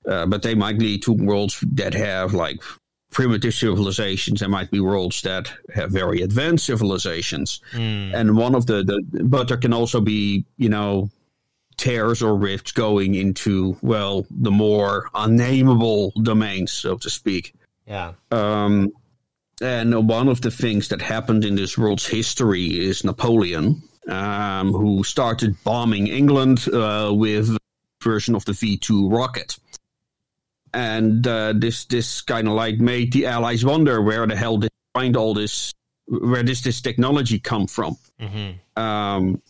[0.06, 2.62] uh, but they might lead to worlds that have like
[3.10, 4.42] primitive civilizations.
[4.42, 7.62] There might be worlds that have very advanced civilizations.
[7.72, 8.14] Mm.
[8.14, 11.10] And one of the, the but there can also be you know
[11.78, 17.54] tears or rifts going into well the more unnameable domains, so to speak.
[17.92, 18.14] Yeah.
[18.32, 18.94] Um,
[19.62, 25.04] and one of the things that happened in this world's history is Napoleon, um, who
[25.04, 27.60] started bombing England uh, with a
[28.02, 29.58] version of the V two rocket.
[30.74, 34.72] And uh, this this kind of like made the Allies wonder where the hell did
[34.72, 35.74] they find all this,
[36.08, 37.98] where does this technology come from?
[38.20, 38.52] hmm
[38.82, 39.42] Um,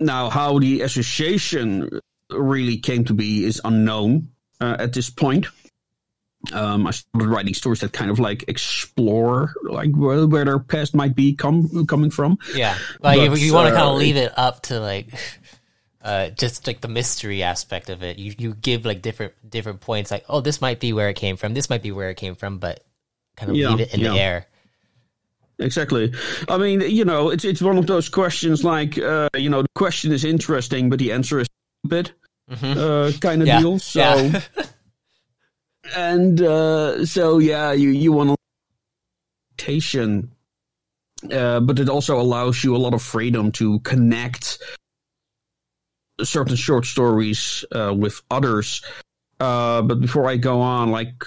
[0.00, 4.28] now, how the association really came to be is unknown
[4.60, 5.46] uh, at this point.
[6.52, 10.94] Um, I started writing stories that kind of like explore like where, where their past
[10.94, 12.38] might be come, coming from.
[12.54, 12.76] Yeah.
[13.00, 15.08] Like you, But, you want to kind uh, of leave it up to like
[16.02, 18.18] uh just like the mystery aspect of it.
[18.18, 21.36] You you give like different different points like oh this might be where it came
[21.36, 21.54] from.
[21.54, 22.84] This might be where it came from, but
[23.36, 24.46] kind of Yeah, leave it in the air.
[25.58, 26.12] Exactly.
[26.48, 29.68] I mean, you know, it's it's one of those questions like uh, you know the
[29.76, 31.46] question is interesting, but the answer is
[31.86, 32.10] stupid,
[32.50, 32.76] Mhm.
[33.14, 33.60] uh, kind of Yeah.
[33.60, 33.78] deal.
[33.78, 34.32] So.
[35.96, 38.36] And uh, so yeah, you you want to
[41.32, 44.58] uh, but it also allows you a lot of freedom to connect
[46.22, 48.82] certain short stories uh, with others.
[49.40, 51.24] Uh, but before I go on, like,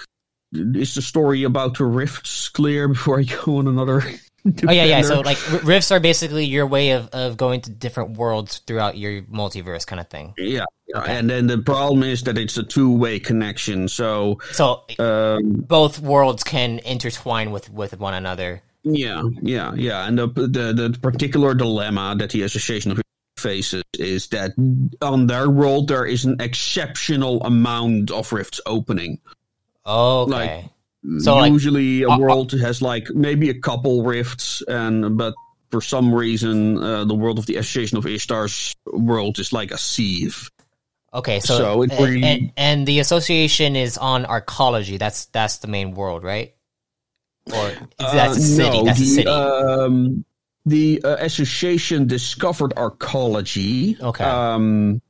[0.52, 4.02] is the story about the rifts clear before I go on another?
[4.66, 5.02] Oh yeah, yeah.
[5.02, 8.96] So like r- rifts are basically your way of, of going to different worlds throughout
[8.96, 10.34] your multiverse kind of thing.
[10.38, 11.00] yeah, yeah.
[11.00, 11.16] Okay.
[11.18, 13.88] and then the problem is that it's a two-way connection.
[13.88, 18.62] So So um, both worlds can intertwine with with one another.
[18.84, 20.06] Yeah, yeah, yeah.
[20.06, 23.02] And the, the the particular dilemma that the Association of
[23.36, 24.52] faces is that
[25.02, 29.18] on their world there is an exceptional amount of rifts opening.
[29.86, 30.70] Okay.
[31.18, 35.34] So, like, Usually, a uh, uh, world has like maybe a couple rifts, and but
[35.70, 39.78] for some reason, uh, the world of the Association of Ishtar's world is like a
[39.78, 40.50] sieve.
[41.14, 41.40] okay.
[41.40, 44.98] So, so it and, really- and, and the association is on arcology.
[44.98, 46.54] That's that's the main world, right?
[47.46, 48.78] Or that's a Uh, city.
[48.78, 49.28] no, that's a the, city.
[49.28, 50.24] Um,
[50.66, 53.98] the uh, association discovered arcology.
[54.00, 54.24] Okay.
[54.24, 55.00] Um,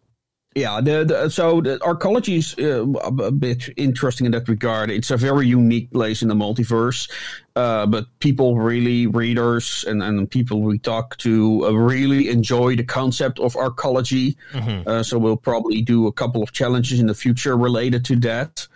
[0.59, 0.81] yeah.
[0.81, 4.91] The, the, so the arcology is uh, a, bit interesting in that regard.
[4.91, 7.11] It's a very unique place in the multiverse.
[7.57, 12.85] Uh, but people really, readers and, and people we talk to, uh, really enjoy the
[12.85, 14.37] concept of arcology.
[14.53, 14.87] Mhm.
[14.87, 18.67] Uh, so we'll probably do a couple of challenges in the future related to that.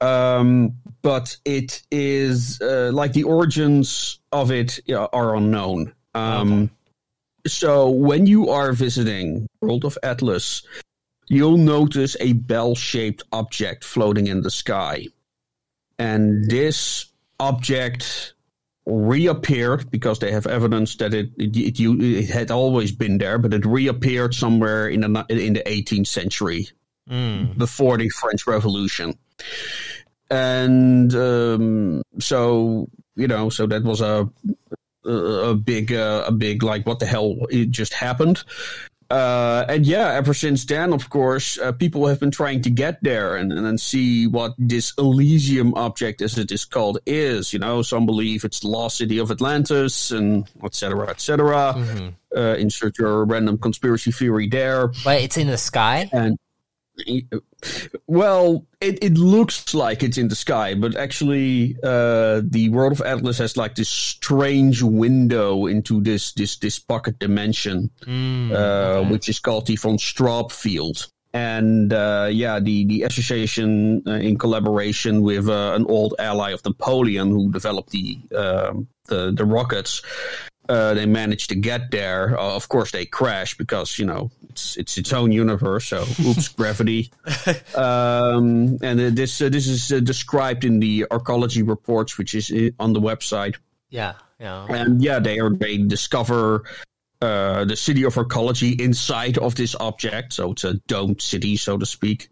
[0.00, 5.92] Um, but it is uh, like the origins of it are unknown.
[6.14, 6.70] Um,
[7.46, 10.62] So when you are visiting World of Atlas,
[11.28, 15.06] you'll notice a bell-shaped object floating in the sky,
[15.98, 17.06] and this
[17.40, 18.34] object
[18.86, 23.52] reappeared because they have evidence that it it, it, it had always been there, but
[23.52, 26.68] it reappeared somewhere in the in the 18th century
[27.08, 27.56] Mm.
[27.56, 29.16] before the French Revolution.
[30.28, 34.28] And um, so, you know, so that was a
[35.04, 38.42] a, a big uh, a big like what the hell it just happened.
[39.10, 42.98] Uh, and yeah, ever since then, of course, uh, people have been trying to get
[43.02, 47.52] there and, and then see what this Elysium object, as it is called, is.
[47.52, 51.74] You know, some believe it's the lost city of Atlantis, and et cetera, et cetera.
[51.76, 52.14] Mhm.
[52.36, 54.88] Uh, insert your random conspiracy theory there.
[55.04, 56.10] But it's in the sky.
[56.12, 56.36] And
[58.06, 63.00] well, it, it looks like it's in the sky, but actually, uh, the world of
[63.02, 68.54] Atlas has like this strange window into this this this pocket dimension, Mm, uh,
[69.00, 69.10] okay.
[69.10, 71.06] which is called the von Straub field.
[71.32, 76.64] And uh, yeah, the the association, uh, in collaboration with uh, an old ally of
[76.64, 80.00] Napoleon, who developed the um the the rockets,
[80.68, 82.38] uh, they manage to get there.
[82.38, 85.86] Uh, of course, they crash because you know it's it's its own universe.
[85.86, 87.10] So, oops, gravity.
[87.74, 92.50] Um, and uh, this uh, this is uh, described in the arcology reports, which is
[92.50, 93.56] uh, on the website.
[93.90, 94.66] Yeah, yeah.
[94.68, 96.64] And yeah, they are they discover
[97.22, 100.32] uh, the city of arcology inside of this object.
[100.32, 102.28] So it's a domed city, so to speak.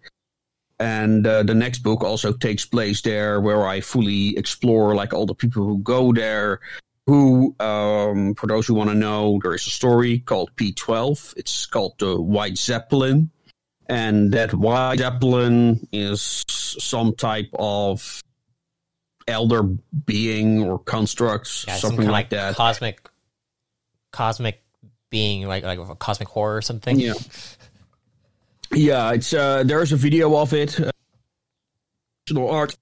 [0.78, 5.26] And uh, the next book also takes place there, where I fully explore like all
[5.26, 6.61] the people who go there.
[7.07, 11.35] Who, um, for those who want to know, there is a story called P12.
[11.37, 13.31] It's called the White Zeppelin,
[13.87, 18.23] and that White Zeppelin is some type of
[19.29, 22.55] elder being or construct, Yeah, some something of like that.
[22.55, 23.07] Cosmic,
[24.11, 24.63] cosmic
[25.11, 26.99] being, like like a cosmic horror or something.
[26.99, 27.15] Yeah.
[28.73, 30.81] Yeah, it's uh, there's a video of it.
[30.81, 30.91] Uh,
[32.49, 32.77] art,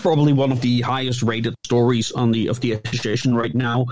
[0.00, 3.86] probably one of the highest rated stories on the of the association right now.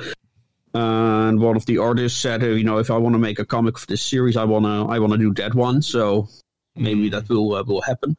[0.75, 3.79] And one of the artists said, you know, if I want to make a comic
[3.79, 5.83] for this series, I wanna I wanna do that one.
[5.83, 6.29] So
[6.75, 8.17] maybe that will uh, will happen.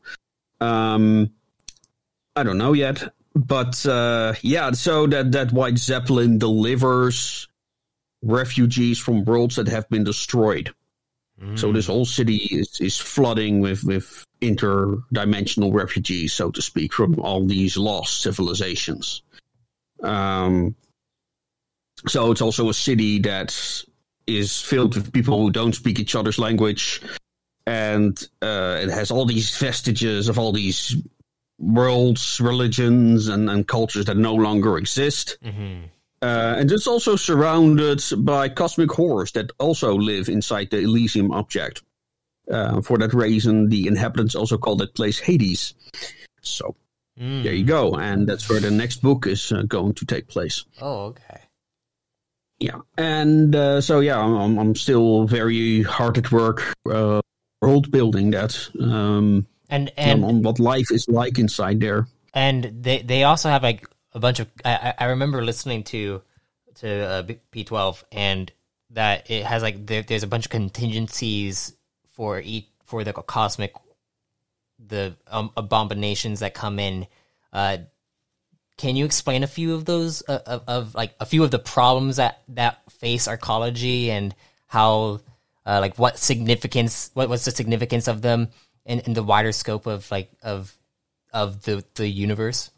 [0.59, 1.31] Um,
[2.35, 4.71] I don't know yet, but uh, yeah.
[4.71, 7.47] So that that White Zeppelin delivers
[8.23, 10.73] refugees from worlds that have been destroyed.
[11.53, 17.19] So this whole city is, is flooding with, with interdimensional refugees, so to speak, from
[17.19, 19.21] all these lost civilizations.
[20.03, 20.75] Um,
[22.07, 23.83] so it's also a city that
[24.27, 27.01] is filled with people who don't speak each other's language,
[27.65, 30.95] and uh, it has all these vestiges of all these
[31.59, 35.38] worlds, religions, and, and cultures that no longer exist.
[35.43, 35.85] hmm
[36.21, 41.83] Uh, and it's also surrounded by cosmic horrors that also live inside the Elysium object.
[42.49, 45.73] Uh, for that reason, the inhabitants also call that place Hades.
[46.41, 46.75] So
[47.19, 47.41] Mm.
[47.43, 50.65] there you go, and that's where the next book is uh, going to take place.
[50.79, 51.41] Oh, okay.
[52.59, 57.21] Yeah, and uh, so yeah, I'm, I'm still very hard at work uh,
[57.61, 62.07] world building that um, And and on what life is like inside there.
[62.35, 66.21] and they they also have like a bunch of I, I remember listening to
[66.75, 68.51] to uh, P twelve and
[68.91, 71.73] that it has like there, there's a bunch of contingencies
[72.18, 73.74] for each for the cosmic
[74.80, 77.07] the um, abominations that come in.
[77.53, 77.78] Uh,
[78.78, 81.59] can you explain a few of those uh, of, of like a few of the
[81.59, 85.20] problems that that face arcology and how
[85.65, 88.49] uh, like what significance what was the significance of them
[88.86, 90.76] in, in the wider scope of like of
[91.32, 92.72] of the the universe?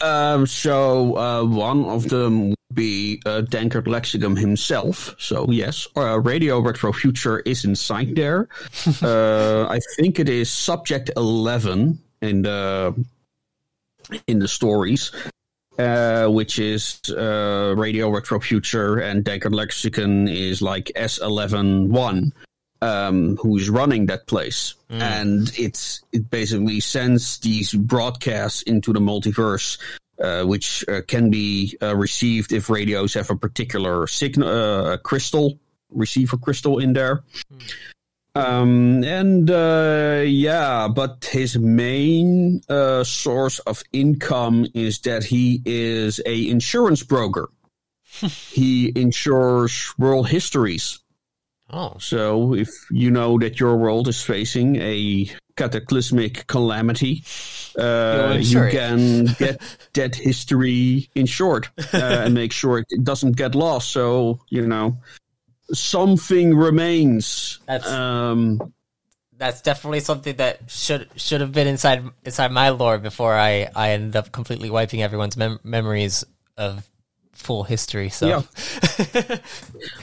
[0.00, 5.16] Um, so uh, one of them be uh, Dankert Lexicum himself.
[5.18, 8.48] So yes, uh, Radio Retro Future is inside there.
[9.02, 12.94] uh, I think it is Subject Eleven in the
[14.28, 15.10] in the stories,
[15.78, 22.32] uh, which is uh, Radio Retro Future, and Dankert Lexicon is like S eleven one.
[22.82, 29.78] Um, who's running that place, and it's it basically sends these broadcasts into the multiverse
[30.22, 35.58] uh, which uh, can be uh, received if radios have a particular signal, uh, crystal
[35.90, 37.22] receiver crystal in there.
[38.34, 46.20] Um, and uh, yeah, but his main uh, source of income is that he is
[46.26, 47.48] a insurance broker.
[48.52, 51.00] he insures world histories.
[51.70, 57.24] Oh, So if you know that your world is facing a cataclysmic calamity,
[57.78, 59.60] uh, you can get
[59.94, 63.90] that history insured uh, and make sure it doesn't get lost.
[63.90, 64.98] So you know
[65.72, 67.58] something remains.
[67.66, 68.72] That's- um,
[69.38, 73.90] that's definitely something that should should have been inside inside my lore before I I
[73.90, 76.24] ended up completely wiping everyone's mem- memories
[76.56, 76.88] of
[77.32, 78.08] full history.
[78.08, 78.42] So Yeah.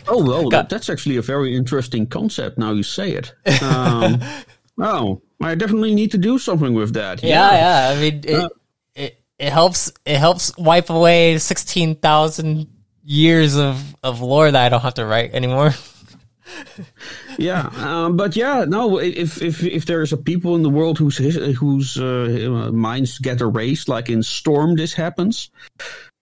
[0.08, 2.60] oh well, that, that's actually a very interesting concept.
[2.60, 3.34] Now you say it.
[3.64, 4.22] Um,
[4.78, 7.22] oh, I definitely need to do something with that.
[7.24, 7.96] yeah, yeah.
[7.98, 8.50] I mean, it, Uh,
[8.96, 12.68] it it helps it helps wipe away sixteen thousand
[13.04, 15.74] years of of lore that I don't have to write anymore.
[17.38, 19.00] yeah, um, but yeah, no.
[19.00, 23.90] If if if there's a people in the world whose whose uh, minds get erased,
[23.90, 25.50] like in Storm, this happens.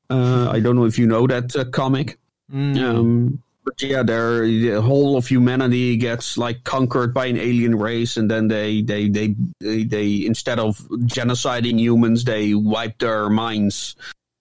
[0.09, 2.17] Uh, I don't know if you know that uh, comic.
[2.53, 8.18] Um, but yeah, there the whole of humanity gets like conquered by an alien race,
[8.18, 13.95] and then they they they they, they instead of genociding humans, they wipe their minds,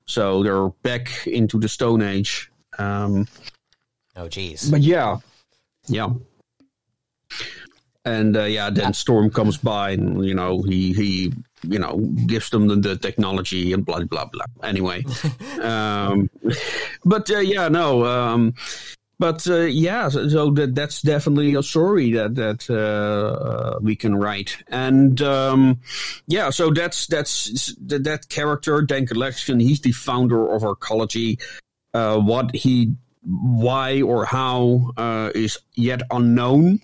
[0.06, 2.50] so they're back into the Stone Age.
[2.78, 3.26] Um,
[4.16, 4.70] Oh, jeez.
[4.70, 5.18] but yeah,
[5.86, 6.08] yeah.
[8.04, 12.48] And uh, yeah, then Storm comes by, and you know he he you know gives
[12.48, 14.46] them the, the technology and blah blah blah.
[14.62, 15.04] Anyway,
[15.62, 16.30] um,
[17.04, 18.06] but uh, yeah, no.
[18.06, 18.54] Um,
[19.20, 24.16] but uh, yeah, so, so, that that's definitely a story that that uh, we can
[24.16, 25.78] write, and um,
[26.26, 29.60] yeah, so that's that's that, that character Dan Collection.
[29.60, 31.38] He's the founder of Arcology.
[31.92, 36.80] Uh, what he, why or how uh, is yet unknown.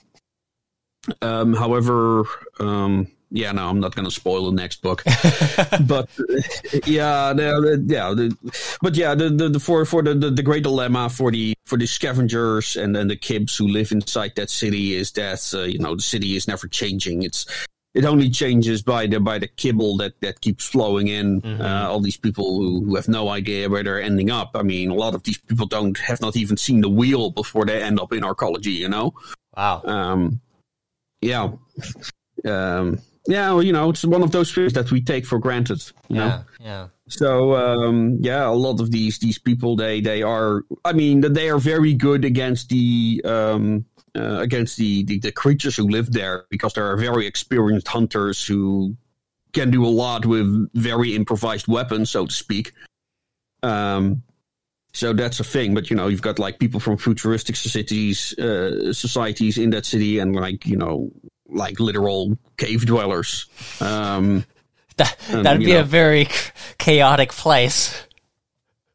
[1.22, 2.24] Um, however,
[2.60, 5.02] um, yeah, no, I'm not going to spoil the next book,
[5.86, 6.08] but
[6.86, 8.36] yeah, the, yeah, the,
[8.80, 11.76] but yeah, the, the, the for for the, the, the great dilemma for the for
[11.76, 15.78] the scavengers and then the kibs who live inside that city is that uh, you
[15.78, 17.22] know the city is never changing.
[17.22, 17.46] It's
[17.96, 21.40] it only changes by the by the kibble that that keeps flowing in.
[21.40, 21.62] Mm-hmm.
[21.62, 24.50] Uh, all these people who, who have no idea where they're ending up.
[24.54, 27.64] I mean, a lot of these people don't have not even seen the wheel before
[27.64, 28.74] they end up in arcology.
[28.74, 29.14] You know?
[29.56, 29.82] Wow.
[29.84, 30.40] Um,
[31.22, 31.52] yeah.
[32.44, 35.82] Um, yeah, well, you know, it's one of those things that we take for granted.
[36.08, 36.44] You yeah, know?
[36.60, 36.88] yeah.
[37.08, 40.62] So um, yeah, a lot of these these people they they are.
[40.84, 43.84] I mean, they are very good against the um,
[44.16, 48.44] uh, against the, the the creatures who live there because they are very experienced hunters
[48.44, 48.96] who
[49.52, 52.72] can do a lot with very improvised weapons, so to speak.
[53.62, 54.22] Um,
[54.92, 55.74] so that's a thing.
[55.74, 60.18] But you know, you've got like people from futuristic cities, uh, societies in that city,
[60.18, 61.12] and like you know,
[61.48, 63.46] like literal cave dwellers.
[63.80, 64.44] Um,
[64.96, 65.80] that that'd be know.
[65.80, 66.28] a very
[66.78, 68.02] chaotic place.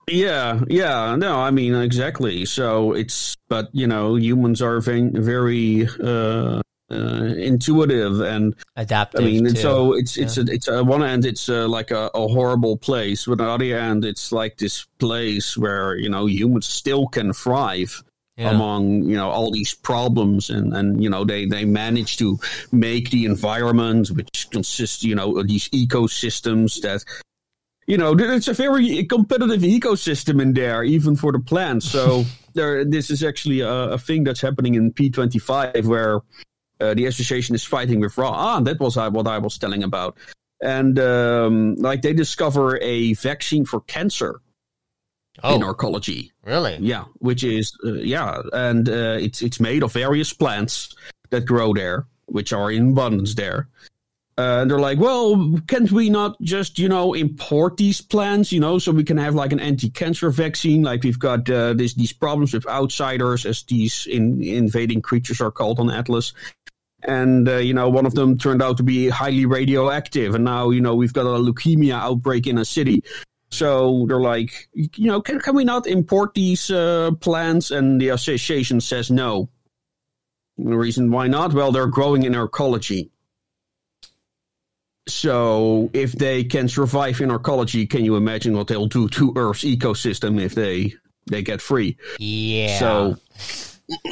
[0.07, 2.45] Yeah, yeah, no, I mean exactly.
[2.45, 9.21] So it's, but you know, humans are very, very uh, uh, intuitive and adaptive.
[9.21, 10.43] I mean, and so it's it's yeah.
[10.43, 13.73] a, it's a, one end it's a, like a, a, horrible place, but on the
[13.73, 18.03] other end it's like this place where you know humans still can thrive
[18.41, 18.51] yeah.
[18.51, 22.37] among you know all these problems and and you know they they manage to
[22.71, 27.03] make the environment which consists you know of these ecosystems that
[27.87, 32.23] you know it's a very competitive ecosystem in there even for the plants so
[32.53, 36.21] there this is actually a, a, thing that's happening in p25 where
[36.81, 38.31] uh, the association is fighting with Ra.
[38.31, 40.17] Ah, that was uh, what I was telling about.
[40.61, 44.41] And um, like they discover a vaccine for cancer
[45.43, 46.31] oh, in arcology.
[46.43, 46.77] Really?
[46.79, 50.95] Yeah, which is uh, yeah, and uh, it's it's made of various plants
[51.29, 53.67] that grow there, which are in abundance there.
[54.37, 58.59] Uh, and they're like, well, can't we not just, you know, import these plants, you
[58.59, 60.81] know, so we can have like an anti-cancer vaccine?
[60.81, 65.51] Like we've got uh, this, these problems with outsiders, as these in, invading creatures are
[65.51, 66.33] called on Atlas.
[67.03, 70.33] And, uh, you know, one of them turned out to be highly radioactive.
[70.33, 73.03] And now, you know, we've got a leukemia outbreak in a city.
[73.51, 77.69] So they're like, you know, can, can we not import these uh, plants?
[77.69, 79.49] And the association says no.
[80.57, 81.53] And the reason why not?
[81.53, 83.09] Well, they're growing in arcology.
[85.07, 89.63] So if they can survive in arcology, can you imagine what they'll do to Earth's
[89.63, 90.93] ecosystem if they
[91.27, 91.97] they get free?
[92.19, 92.79] Yeah.
[92.79, 93.17] So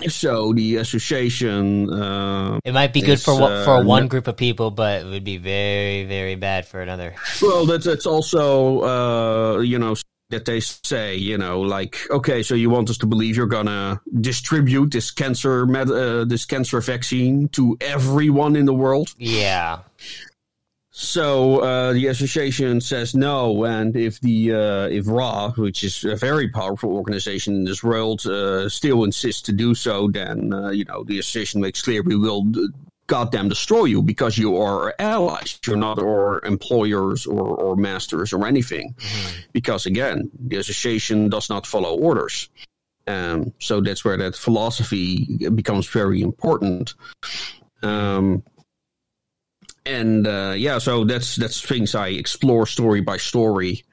[0.07, 4.71] so the association uh, it might be good for uh, for one group of people
[4.71, 7.15] but it would be very very bad for another.
[7.41, 9.95] Well that's that's also uh, you know
[10.29, 13.99] that they say you know like okay so you want us to believe you're gonna
[14.21, 19.13] distribute this cancer med- uh, this cancer vaccine to everyone in the world?
[19.17, 19.79] Yeah
[20.99, 26.17] so uh, the association says no, and if the uh, if Ra, which is a
[26.17, 30.83] very powerful organization in this world, uh, still insists to do so, then uh, you
[30.83, 32.51] know the association makes clear we will
[33.07, 35.57] goddamn destroy you because you are our allies.
[35.65, 38.93] You're not our employers or, or masters or anything.
[38.97, 39.39] Mm-hmm.
[39.53, 42.49] Because again, the association does not follow orders.
[43.07, 45.25] Um, so that's where that philosophy
[45.55, 46.93] becomes very important.
[47.81, 48.43] Um,
[49.89, 53.83] and uh, yeah, so that's that's things I explore story by story.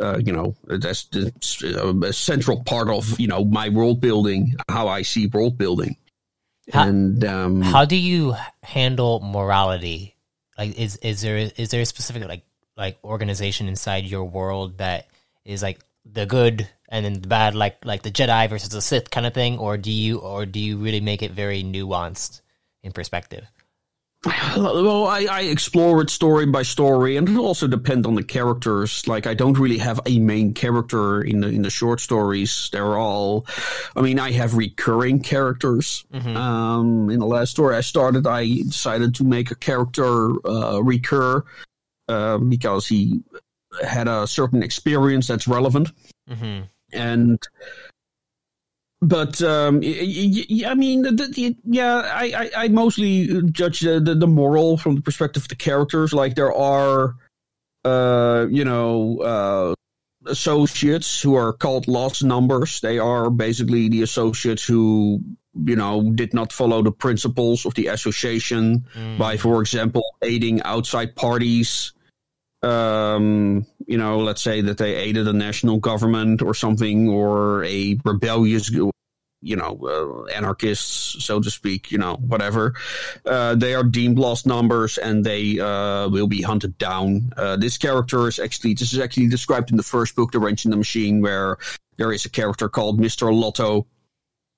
[0.00, 4.88] Uh, you know, that's, that's a central part of you know my world building, how
[4.88, 5.96] I see world building.
[6.72, 10.16] How, and um, how do you handle morality?
[10.58, 12.42] Like, is is there is there a specific like
[12.76, 15.08] like organization inside your world that
[15.44, 19.10] is like the good and then the bad, like like the Jedi versus the Sith
[19.10, 22.40] kind of thing, or do you or do you really make it very nuanced
[22.82, 23.44] in perspective?
[24.24, 29.06] Well, I, I, explore it story by story, and it also depends on the characters.
[29.06, 32.70] Like, I don't really have a main character in the in the short stories.
[32.72, 33.46] They're all,
[33.94, 36.04] I mean, I have recurring characters.
[36.12, 36.36] Mm-hmm.
[36.36, 41.44] Um, in the last story I started, I decided to make a character uh, recur
[42.08, 43.22] uh, because he
[43.82, 45.90] had a certain experience that's relevant,
[46.30, 46.62] mm-hmm.
[46.92, 47.38] and
[49.04, 51.18] but um, I mean,
[51.64, 55.56] yeah, I, I, I, mostly judge the, the, the, moral from the perspective of the
[55.56, 56.12] characters.
[56.12, 57.16] Like there are
[57.84, 59.74] uh, you know, uh,
[60.26, 62.80] associates who are called lost numbers.
[62.80, 65.20] They are basically the associates who,
[65.54, 69.18] you know, did not follow the principles of the association mm.
[69.18, 71.92] by, for example, aiding outside parties.
[72.64, 77.98] Um, you know, let's say that they aided a national government or something, or a
[78.04, 78.70] rebellious
[79.44, 82.74] you know, uh, anarchists, so to speak, you know, whatever.
[83.26, 87.30] Uh, they are deemed lost numbers and they uh, will be hunted down.
[87.36, 90.64] Uh, this character is actually, this is actually described in the first book, The Wrench
[90.64, 91.58] in the Machine, where
[91.98, 93.32] there is a character called Mr.
[93.32, 93.86] Lotto.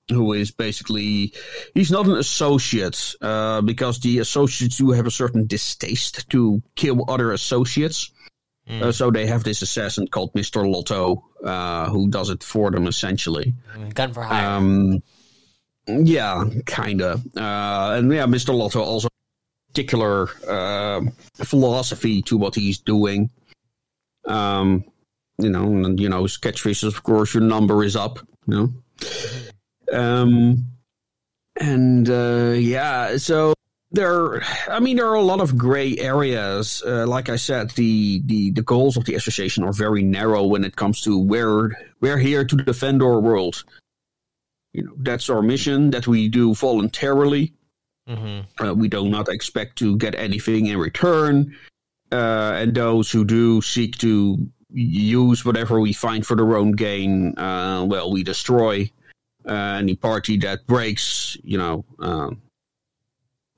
[0.09, 1.33] Who is basically,
[1.73, 7.03] he's not an associate, uh, because the associates do have a certain distaste to kill
[7.09, 8.11] other associates.
[8.69, 8.83] Mm.
[8.83, 10.69] Uh, so they have this assassin called Mr.
[10.69, 13.53] Lotto, uh, who does it for them essentially.
[13.93, 14.47] Gun for hire.
[14.47, 15.03] Um,
[15.87, 17.25] yeah, kind of.
[17.35, 18.53] Uh, and yeah, Mr.
[18.53, 19.07] Lotto also
[19.77, 21.01] particular uh,
[21.35, 23.29] philosophy to what he's doing.
[24.25, 24.83] Um,
[25.37, 28.19] you know, and you know, his catchphrase is, of course, your number is up.
[28.47, 29.49] You know, mm-hmm.
[29.91, 30.65] Um,
[31.59, 33.53] and uh, yeah, so
[33.91, 36.83] there i mean there are a lot of gray areas.
[36.85, 40.65] Uh, like i said the, the the goals of the association are very narrow when
[40.65, 41.71] it comes to where
[42.01, 43.63] we're here to defend our world.
[44.73, 47.53] You know that's our mission that we do voluntarily.
[48.09, 48.63] Mm-hmm.
[48.65, 51.53] uh, we do not expect to get anything in return.
[52.09, 54.37] Uh, and those who do seek to
[54.71, 58.89] use whatever we find for their own gain uh, well we destroy
[59.47, 62.41] uh, any party that breaks you know um,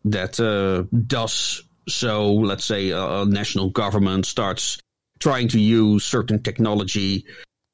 [0.06, 2.34] that uh, does so.
[2.34, 4.80] Let's say a, a, national government starts
[5.20, 7.26] trying to use certain technology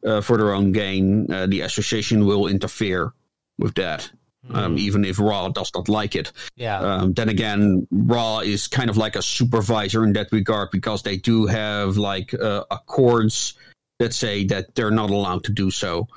[0.06, 3.12] uh, for their own gain, uh, the association will interfere
[3.58, 4.10] with that.
[4.48, 4.56] Mm.
[4.56, 6.32] Um, even if Ra does not like it.
[6.56, 6.80] Yeah.
[6.80, 11.18] Um, then again, Ra is kind of like a supervisor in that regard because they
[11.18, 13.56] do have like uh, accords
[13.98, 16.08] that say that they're not allowed to do so.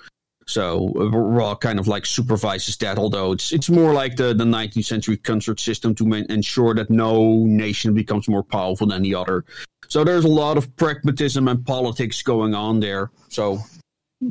[0.49, 4.87] So Ra kind of like supervises that, although it's it's more like the, the 19th
[4.87, 9.45] century concert system to ensure that no nation becomes more powerful than the other.
[9.89, 13.11] So there's a lot of pragmatism and politics going on there.
[13.29, 13.59] So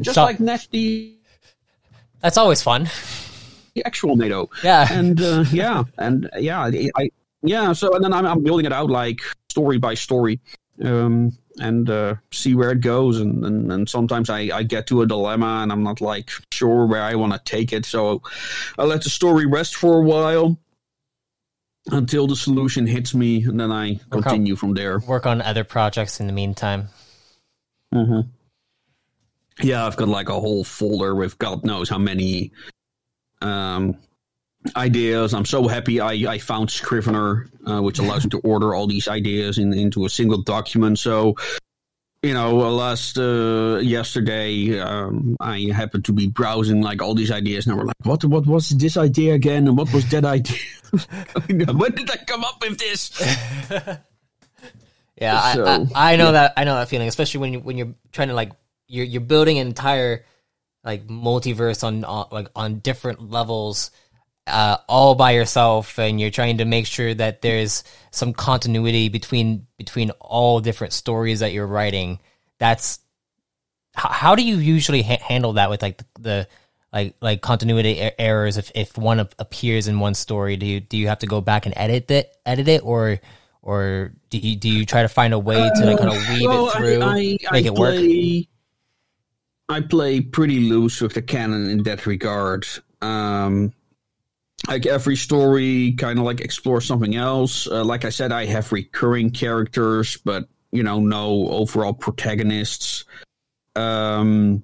[0.02, 1.20] just so, like Nasty.
[2.22, 2.90] That's always fun.
[3.76, 4.50] The actual NATO.
[4.64, 4.88] Yeah.
[4.92, 7.12] And uh, yeah, and yeah, I
[7.44, 7.74] yeah.
[7.74, 10.40] So and then I'm, I'm building it out like story by story.
[10.84, 13.20] Um, and uh, see where it goes.
[13.20, 16.86] And, and, and sometimes I, I get to a dilemma and I'm not like sure
[16.86, 17.86] where I want to take it.
[17.86, 18.22] So
[18.78, 20.58] I let the story rest for a while
[21.90, 25.00] until the solution hits me, and then I work continue on, from there.
[25.00, 26.90] Work on other projects in the meantime.
[27.94, 28.30] Mm-hmm.
[29.66, 32.52] Yeah, I've got like a whole folder with God knows how many
[33.42, 33.98] um,
[34.76, 35.34] ideas.
[35.34, 39.08] I'm so happy I, I found Scrivener, uh, which allows me to order all these
[39.08, 41.00] ideas in, into a single document.
[41.00, 41.36] So,
[42.24, 47.66] you know, last uh, yesterday, um, I happened to be browsing like all these ideas,
[47.66, 48.26] and I were like, "What?
[48.26, 49.68] What was this idea again?
[49.68, 50.58] And what was that idea?
[51.74, 53.12] when did I come up with this?"
[55.22, 56.32] yeah, so, I, I, I, know yeah.
[56.32, 56.54] that.
[56.58, 58.52] I know that feeling, especially when you when you're trying to like
[58.88, 60.26] you're you're building an entire
[60.84, 63.92] like multiverse on, on like on different levels
[64.48, 69.68] uh, all by yourself and you're trying to make sure that there's some continuity between
[69.78, 72.20] between all different stories that you're writing.
[72.58, 73.00] That's
[73.94, 76.48] how, how do you usually ha- handle that with like the, the
[76.94, 80.56] like like continuity er- errors if, if one appears in one story?
[80.56, 83.20] Do you do you have to go back and edit it edit it or
[83.62, 86.48] or do you, do you try to find a way to like kind of weave
[86.48, 88.48] well, it through I, I, make I it play, work
[89.70, 92.66] I play pretty loose with the canon in that regard.
[93.02, 93.74] Um
[94.68, 97.68] like every story kind of like explore something else.
[97.68, 103.06] Uh, like i said i have recurring characters but you know no overall protagonists.
[103.76, 104.64] Um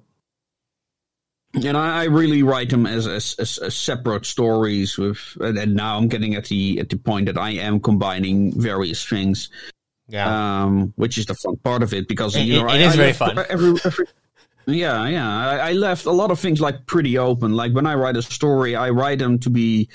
[1.54, 5.96] and I, I really write them as, as, as, as separate stories with and now
[5.96, 9.50] i'm getting at the at the point that i am combining various things.
[10.08, 10.64] Yeah.
[10.64, 12.88] Um which is the fun part of it because it, you know it, it I,
[12.88, 13.38] is I very fun.
[13.48, 14.06] every, every
[14.66, 15.48] yeah, yeah.
[15.48, 17.54] I, I, left a lot of things like pretty open.
[17.54, 19.88] Like when I write a story, I write them to be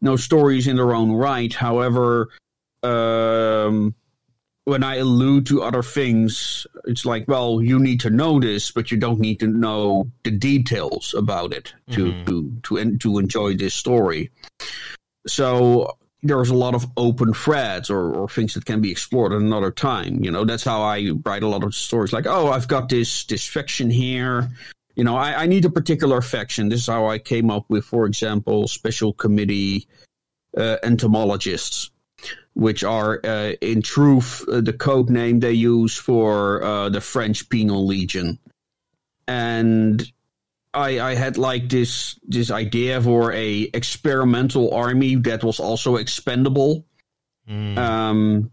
[0.00, 1.52] you know stories in their own right.
[1.52, 2.28] However,
[2.82, 3.94] um,
[4.64, 8.90] when I allude to other things, it's like, well, you need to know this, but
[8.90, 12.24] you don't need to know the details about it to mm-hmm.
[12.24, 14.30] to to to enjoy this story.
[15.26, 15.96] So
[16.26, 19.70] there's a lot of open threads or, or things that can be explored at another
[19.70, 20.22] time.
[20.24, 22.12] You know, that's how I write a lot of stories.
[22.12, 24.48] Like, oh, I've got this this fiction here.
[24.94, 26.68] You know, I, I need a particular faction.
[26.68, 29.86] This is how I came up with, for example, special committee
[30.56, 31.90] uh, entomologists.
[32.56, 37.48] which are uh, in truth uh, the code name they use for uh, the French
[37.50, 38.38] Penal Legion.
[39.28, 40.10] And
[40.76, 46.84] I, I had like this this idea for a experimental army that was also expendable.
[47.48, 47.78] Mm.
[47.78, 48.50] Um,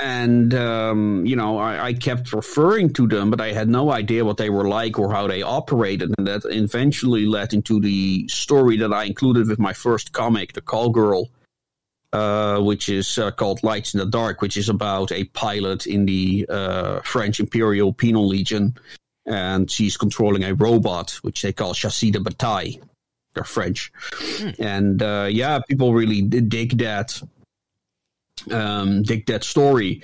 [0.00, 4.24] and um, you know, I, I, kept referring to them, but I had no idea
[4.24, 8.76] what they were like or how they operated, and that eventually led into the story
[8.78, 11.28] that I included with my first comic, The Call Girl,
[12.12, 16.06] uh, which is uh, called Lights in the Dark, which is about a pilot in
[16.06, 18.78] the uh, French Imperial Penal Legion,
[19.28, 22.80] and she's controlling a robot, which they call Chassis de Bataille.
[23.34, 24.50] They're French, hmm.
[24.58, 27.20] and uh, yeah, people really dig that
[28.50, 30.02] um, dig that story.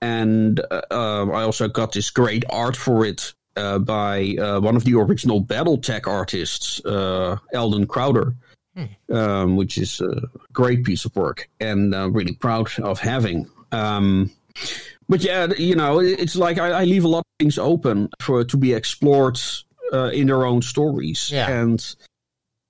[0.00, 4.76] And uh, uh, I also got this great art for it uh, by uh, one
[4.76, 8.34] of the original BattleTech artists, uh, Eldon Crowder,
[8.76, 9.14] hmm.
[9.14, 10.22] um, which is a
[10.52, 13.48] great piece of work and uh, really proud of having.
[13.72, 14.30] Um,
[15.08, 18.44] but yeah, you know, it's like I, I, leave a lot of things open for
[18.44, 19.38] to be explored
[19.92, 21.30] in their own stories.
[21.30, 21.48] Yeah.
[21.48, 21.94] And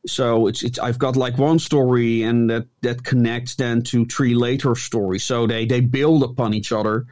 [0.07, 4.35] so it's it's I've got like one story and that that connects then to three
[4.35, 5.25] later stories.
[5.25, 7.07] So they they build upon each other,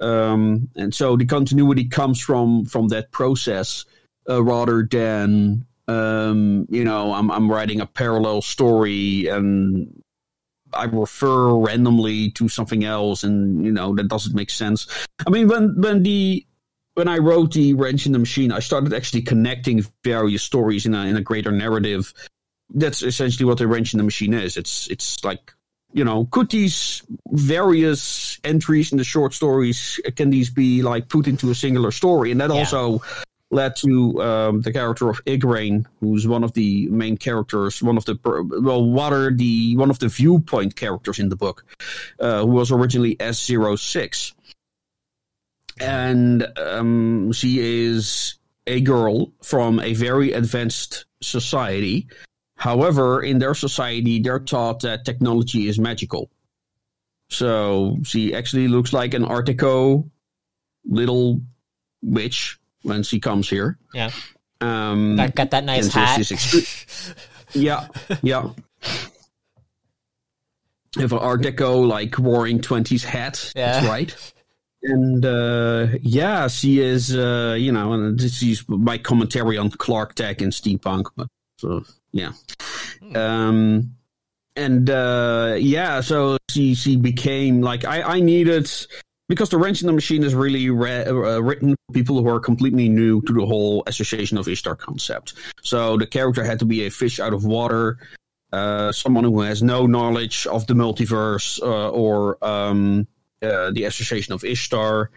[0.00, 3.84] um, and so the continuity comes from from that process
[4.28, 10.02] uh, rather than um, you know I'm I'm writing a parallel story and
[10.72, 14.86] I refer randomly to something else, and you know that doesn't make sense.
[15.26, 16.46] I mean when when the
[16.94, 20.94] when I wrote the Wrench in the Machine, I started actually connecting various stories in
[20.94, 22.12] a, in a greater narrative.
[22.70, 24.56] That's essentially what the Wrench in the Machine is.
[24.56, 25.54] It's it's like
[25.92, 31.26] you know, could these various entries in the short stories can these be like put
[31.26, 32.30] into a singular story?
[32.30, 32.56] And that yeah.
[32.56, 33.00] also
[33.50, 38.04] led to um, the character of Igraine, who's one of the main characters, one of
[38.04, 41.64] the well, are the one of the viewpoint characters in the book,
[42.20, 44.32] uh, who was originally S06
[45.80, 48.34] and um, she is
[48.66, 52.08] a girl from a very advanced society.
[52.56, 56.30] However, in their society, they're taught that technology is magical.
[57.30, 60.10] So she actually looks like an Art Deco
[60.84, 61.40] little
[62.02, 63.78] witch when she comes here.
[63.94, 64.10] Yeah.
[64.60, 66.20] Um, got, got that nice hat.
[66.20, 67.14] Extre-
[67.54, 67.86] yeah,
[68.22, 68.50] yeah.
[70.96, 73.52] Have an Art Deco like roaring twenties hat.
[73.54, 73.72] Yeah.
[73.72, 74.32] That's right
[74.82, 77.14] and uh, yeah, she is.
[77.14, 81.06] Uh, you know, and this is my commentary on Clarketech and steampunk.
[81.16, 82.32] But so yeah,
[83.00, 83.16] hmm.
[83.16, 83.94] um,
[84.56, 88.70] and uh, yeah, so she she became like I I needed
[89.28, 92.40] because the wrench in the machine is really re- uh, written for people who are
[92.40, 95.34] completely new to the whole association of Ishtar concept.
[95.62, 97.98] So the character had to be a fish out of water.
[98.50, 103.06] Uh, someone who has no knowledge of the multiverse uh, or um,
[103.42, 105.10] uh, the Association of Ishtar.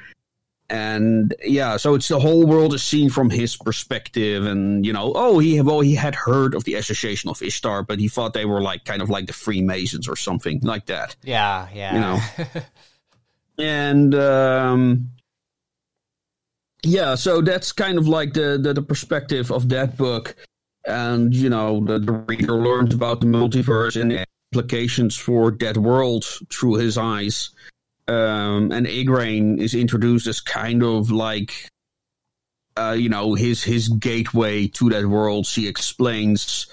[0.69, 5.11] And yeah, so it's the whole world is seen from his perspective, and you know,
[5.13, 8.45] oh, he well, he had heard of the Association of Ishtar, but he thought they
[8.45, 11.17] were like kind of like the Freemasons or something like that.
[11.23, 12.61] Yeah, yeah, you know.
[13.57, 15.09] and um,
[16.83, 20.35] yeah, so that's kind of like the, the, the perspective of that book,
[20.85, 26.25] and you know, the, the reader learns about the multiverse and implications for that world
[26.49, 27.51] through his eyes
[28.11, 31.69] um, and Igraine is introduced as kind of like
[32.77, 35.45] uh, you know his his gateway to that world.
[35.45, 36.67] She explains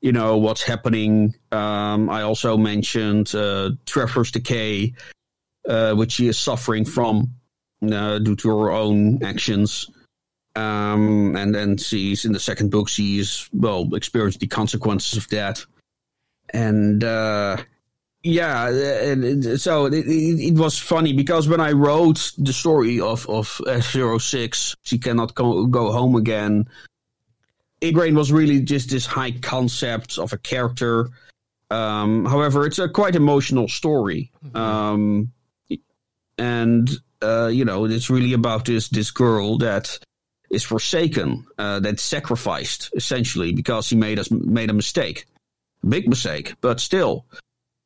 [0.00, 1.34] you know what's happening.
[1.50, 4.94] Um, I also mentioned uh, traveler's decay,
[5.70, 7.30] uh, which she is suffering from
[7.80, 9.88] uh, due to her own actions.
[10.56, 12.88] Um, and then she's in the second book.
[12.88, 15.64] She's well experienced the consequences of that,
[16.52, 17.58] and uh,
[18.24, 23.46] yeah, and so it, it, was funny because when I wrote the story of of
[23.64, 26.68] S06, she cannot go, go home again.
[27.80, 31.08] Igraine was really just this high concept of a character.
[31.70, 34.56] Um, however, it's a quite emotional story, mm-hmm.
[34.56, 35.32] um,
[36.40, 36.90] and
[37.22, 39.98] uh, you know, it's really about this this girl that
[40.50, 45.26] is forsaken, uh, that sacrificed essentially because he made us made a mistake,
[45.86, 47.24] big mistake, but still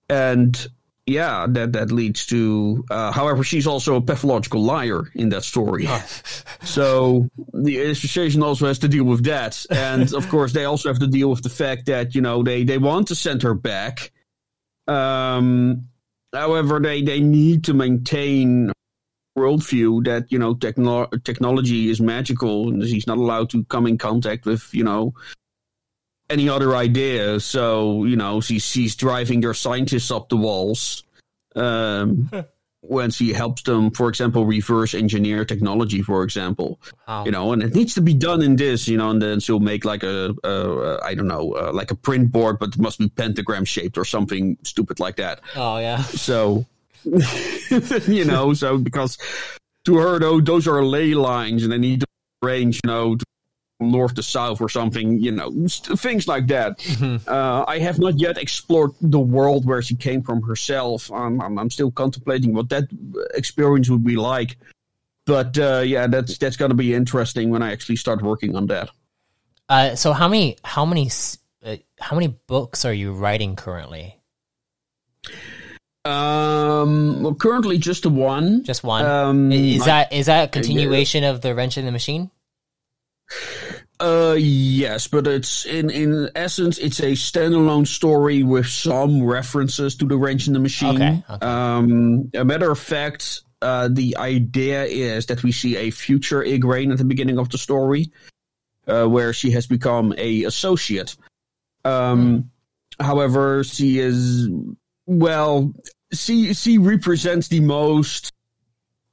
[0.09, 0.67] and
[1.07, 2.85] yeah, that that leads to.
[2.91, 5.85] Uh, however, she's also a pathological liar in that story.
[5.87, 6.07] Oh.
[6.65, 11.01] so the association also has to deal with that, and of course, they also have
[11.01, 14.13] to deal with the fact that you know they they want to send her back.
[14.87, 15.89] Um,
[16.35, 18.73] however, they they need to maintain
[19.37, 23.99] worldview that you know techno- technology is magical, and he's not allowed to come in
[23.99, 25.15] contact with you know
[26.31, 27.41] any other idea.
[27.41, 31.05] So you know, she's she's driving their scientists up the walls,
[31.55, 32.31] Um,
[32.87, 36.79] when she helps them, for example, reverse engineer technology, for example,
[37.09, 37.25] Wow.
[37.25, 39.61] you know, and it needs to be done in this, you know, and then she'll
[39.61, 40.35] make like a,
[41.03, 44.05] I don't know, uh, like a print board, but it must be pentagram shaped or
[44.05, 45.41] something stupid like that.
[45.57, 46.03] Oh yeah.
[46.03, 46.67] So,
[48.07, 49.19] you know, so because
[49.85, 52.07] to her, though, those are ley lines and they need to
[52.43, 53.25] arrange, you know, to
[53.91, 56.81] north to south or something, you know, st- things like that.
[57.29, 61.11] Uh, I have not yet explored the world where she came from herself.
[61.13, 62.85] Um, I'm, I'm still contemplating what that
[63.35, 64.57] experience would be like.
[65.27, 68.67] But uh, yeah, that's that's going to be interesting when I actually start working on
[68.67, 68.91] that.
[69.69, 71.11] Uh, so how many how many
[71.65, 74.21] uh, how many books are you writing currently?
[76.05, 78.63] Um, well, currently just one.
[78.65, 79.07] Just one.
[79.07, 82.31] Um, is I- that is that a continuation of the Wrench in the Machine?
[84.05, 90.05] Uh, yes, but it's in in essence it's a standalone story with some references to
[90.05, 90.97] the wrench in the machine.
[90.97, 91.47] Okay, okay.
[91.47, 96.93] Um, a matter of fact, uh, the idea is that we see a future Igraine
[96.93, 98.13] at the beginning of the story,
[98.87, 101.17] uh, where she has become a associate.
[101.87, 102.51] Um,
[103.01, 104.51] however, she is
[105.07, 105.73] well.
[106.13, 108.35] She she represents the most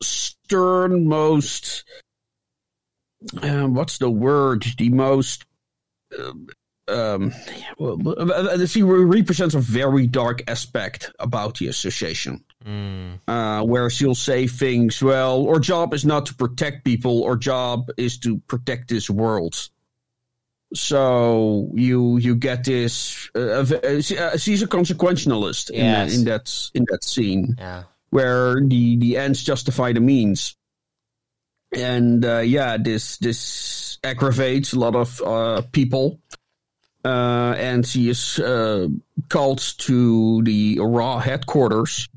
[0.01, 1.85] stern, most
[3.41, 4.65] uh, what's the word?
[4.77, 5.45] The most.
[6.17, 6.33] Uh,
[6.87, 7.31] um,
[7.77, 7.97] well,
[8.31, 13.19] uh, she represents a very dark aspect about the association, Mm.
[13.27, 15.01] uh, where she'll say things.
[15.01, 17.23] Well, our job is not to protect people.
[17.23, 19.69] Our job is to protect this world.
[20.73, 23.29] So you you get this.
[23.35, 27.83] Uh, uh, uh, she's a consequentialist in, that, in that in that scene Yeah.
[28.09, 30.55] where the the ends justify the means
[31.75, 36.19] and uh, yeah this this aggravates a lot of uh, people.
[37.03, 38.87] Uh, and she is uh,
[39.29, 42.07] called to the Ra headquarters.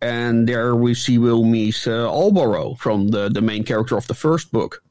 [0.00, 4.14] And there we see will meet uh, Albaro from the the main character of the
[4.14, 4.82] first book.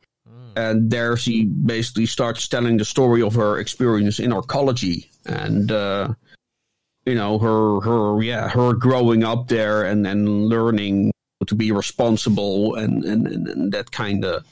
[0.55, 6.13] And there she basically starts telling the story of her experience in arcology and uh,
[7.05, 11.11] you know her her yeah her growing up there and and learning
[11.47, 14.45] to be responsible and and, and, and that kind of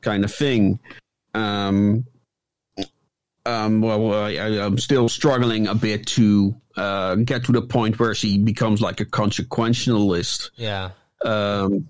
[0.00, 0.78] kind of thing.
[1.34, 2.06] Um
[3.44, 8.12] um well I, i'm still struggling a bit to uh get to the point where
[8.12, 10.50] she becomes like a consequentialist.
[10.56, 10.90] Yeah.
[11.24, 11.88] um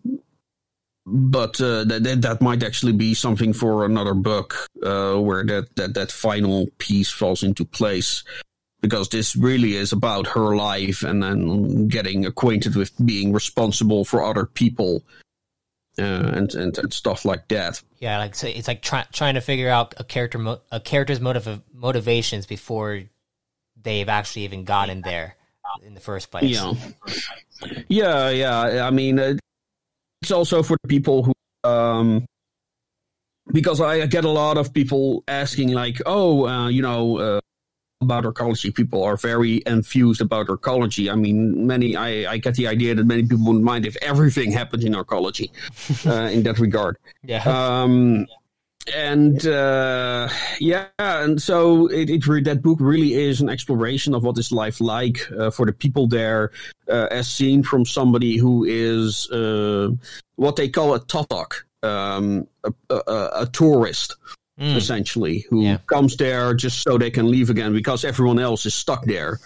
[1.08, 5.76] but uh, that, that that might actually be something for another book uh, where that,
[5.76, 8.24] that that final piece falls into place
[8.80, 14.22] because this really is about her life and then getting acquainted with being responsible for
[14.22, 15.02] other people
[15.98, 16.02] uh,
[16.34, 17.82] and, and and stuff like that.
[17.98, 21.20] Yeah, like so it's like try, trying to figure out a character mo- a character's
[21.20, 23.02] motive motivations before
[23.82, 25.36] they've actually even gotten there
[25.82, 26.50] in the first place.
[26.50, 26.74] Yeah,
[27.88, 28.86] yeah, yeah.
[28.86, 29.34] I mean, uh,
[30.20, 31.32] it's also for the people who,
[31.68, 32.26] um,
[33.52, 37.40] because I get a lot of people asking, like, "Oh, uh, you know." Uh,
[38.00, 41.10] about arcology, people are very enthused about arcology.
[41.10, 44.52] I mean, many I, I get the idea that many people wouldn't mind if everything
[44.52, 45.50] happened in arcology,
[46.06, 46.98] uh, in that regard.
[47.22, 47.42] Yeah.
[47.44, 48.26] Um,
[48.94, 50.28] and uh,
[50.60, 54.52] yeah, and so it, it re- that book really is an exploration of what is
[54.52, 56.52] life like uh, for the people there,
[56.88, 59.90] uh, as seen from somebody who is uh,
[60.36, 64.14] what they call a totok, um, a, a, a tourist
[64.58, 64.74] Mm.
[64.76, 65.78] essentially, who Yeah.
[65.86, 69.38] comes there just so they can leave again because everyone else is stuck there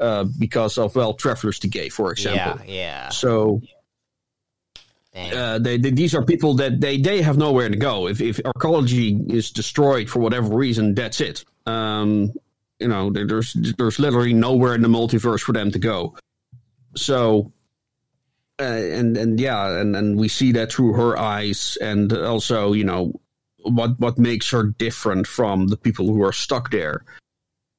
[0.00, 2.60] uh, because of well traveler's decay, for example.
[2.66, 3.08] Yeah, yeah.
[3.10, 3.62] So
[5.14, 8.06] uh, they, they, these are people that they, they have nowhere to go.
[8.08, 11.44] If if arcology is destroyed for whatever reason, that's it.
[11.64, 12.32] Um,
[12.78, 16.16] you know, there- there's there's literally nowhere in the multiverse for them to go.
[16.96, 17.52] So,
[18.60, 22.84] uh, and and yeah, and and we see that through her eyes, and also you
[22.84, 23.18] know
[23.70, 27.04] what what makes her different from the people who are stuck there.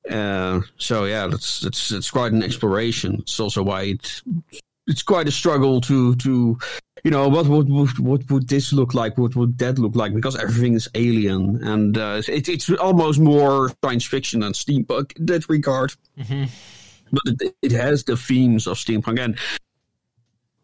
[0.10, 3.16] Uh, so yeah, that's it's it's quite an exploration.
[3.20, 4.22] It's also why it
[4.88, 6.58] it's quite a struggle to to
[7.04, 10.14] you know what would what, what would this look like what would that look like
[10.14, 15.26] because everything is alien and uh, it, it's almost more science fiction than steampunk in
[15.26, 16.50] that regard Mhm.
[17.12, 19.38] but it, it has the themes of steampunk and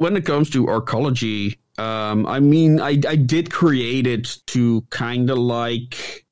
[0.04, 5.30] when it comes to arcology um, i mean I, I did create it to kind
[5.30, 6.26] of like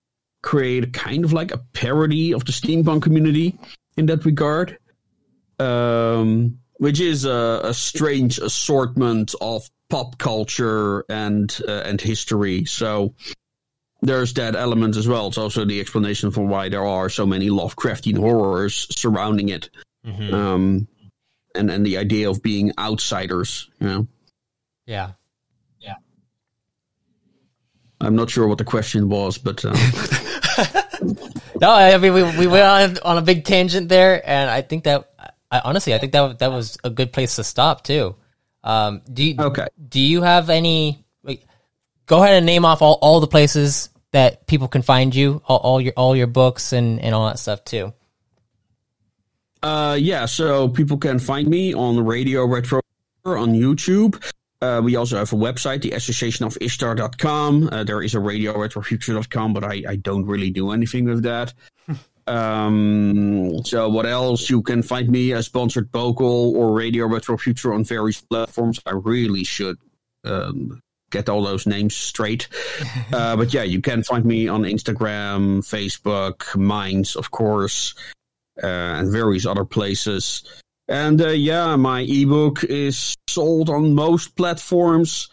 [0.43, 3.57] create kind of like a parody of the steampunk community
[3.97, 4.77] in that regard
[5.59, 12.65] um, which is a, a strange assortment of pop culture and uh, and history.
[12.65, 13.13] So
[14.01, 15.27] there's that element as well.
[15.27, 19.69] It's also the explanation for why there are so many Lovecraftian horrors surrounding it.
[20.07, 20.33] Mhm.
[20.33, 20.87] Um,
[21.55, 23.69] and and the idea of being outsiders.
[23.79, 24.07] You know.
[24.85, 25.11] Yeah.
[25.79, 25.95] Yeah.
[27.99, 29.75] I'm not sure what the question was, but uh,
[31.61, 34.85] No, I mean we we went on on a big tangent there, and I think
[34.85, 35.11] that
[35.51, 38.15] I honestly I think that that was a good place to stop too.
[38.63, 39.67] Um, do you okay.
[39.87, 41.05] do you have any?
[41.23, 41.45] Like,
[42.07, 45.57] go ahead and name off all, all the places that people can find you, all,
[45.57, 47.93] all your all your books and and all that stuff too.
[49.63, 52.81] Uh, yeah, so people can find me on Radio Retro
[53.25, 54.21] on YouTube.
[54.61, 57.69] Uh, we also have a website, the association of ishtar.com.
[57.71, 61.53] Uh, there is a radio retrofuture.com, but I, I don't really do anything with that.
[62.27, 64.49] um, so what else?
[64.49, 68.79] You can find me as sponsored vocal or radio retro future on various platforms.
[68.85, 69.77] I really should,
[70.23, 72.47] um, get all those names straight.
[73.13, 77.95] uh, but yeah, you can find me on Instagram, Facebook, Minds, of course,
[78.57, 80.43] and various other places.
[80.87, 85.29] And uh, yeah, my ebook is sold on most platforms.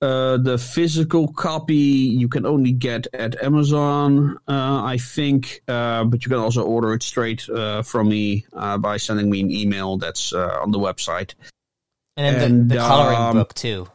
[0.00, 6.24] Uh, the physical copy you can only get at Amazon, uh, I think, uh, but
[6.24, 9.98] you can also order it straight uh, from me uh, by sending me an email.
[9.98, 11.34] That's uh, on the website.
[12.16, 13.86] And then And, the, the coloring um, book too.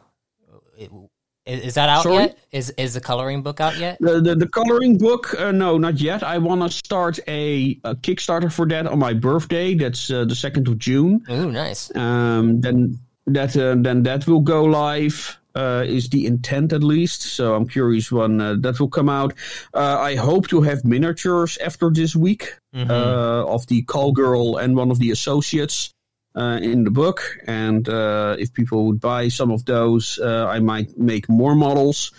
[1.48, 2.16] Is, that out Sorry?
[2.16, 2.38] yet?
[2.52, 3.96] Is is the coloring book out yet?
[4.00, 6.22] The, the, the coloring book, uh, no, not yet.
[6.22, 9.74] I want to start a, a Kickstarter for that on my birthday.
[9.74, 11.24] That's uh, the second of June.
[11.30, 11.94] Ooh, nice.
[11.96, 15.38] Um, then that uh, then that will go live.
[15.54, 17.22] Uh, is the intent at least?
[17.22, 19.32] So I'm curious when uh, that will come out.
[19.74, 22.90] Uh, I hope to have miniatures after this week Mhm.
[22.90, 25.90] uh, of the call girl and one of the associates
[26.38, 27.20] uh, in the book.
[27.46, 32.12] And uh, if people would buy some of those, uh, I might make more models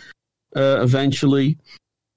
[0.56, 1.58] uh, eventually.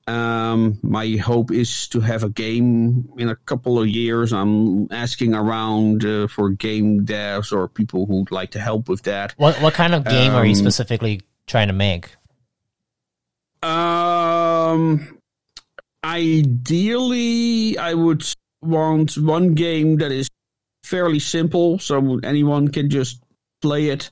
[0.08, 4.32] Um, my hope is to have a game in a couple of years.
[4.32, 9.32] I'm asking around uh, for game devs or people who'd like to help with that.
[9.36, 12.10] What what kind of game are you Um, specifically trying to make?
[13.62, 15.18] Um,
[16.02, 18.24] ideally, I would
[18.60, 20.28] want one game that is
[20.84, 23.22] fairly simple, so anyone can just
[23.60, 24.10] play it.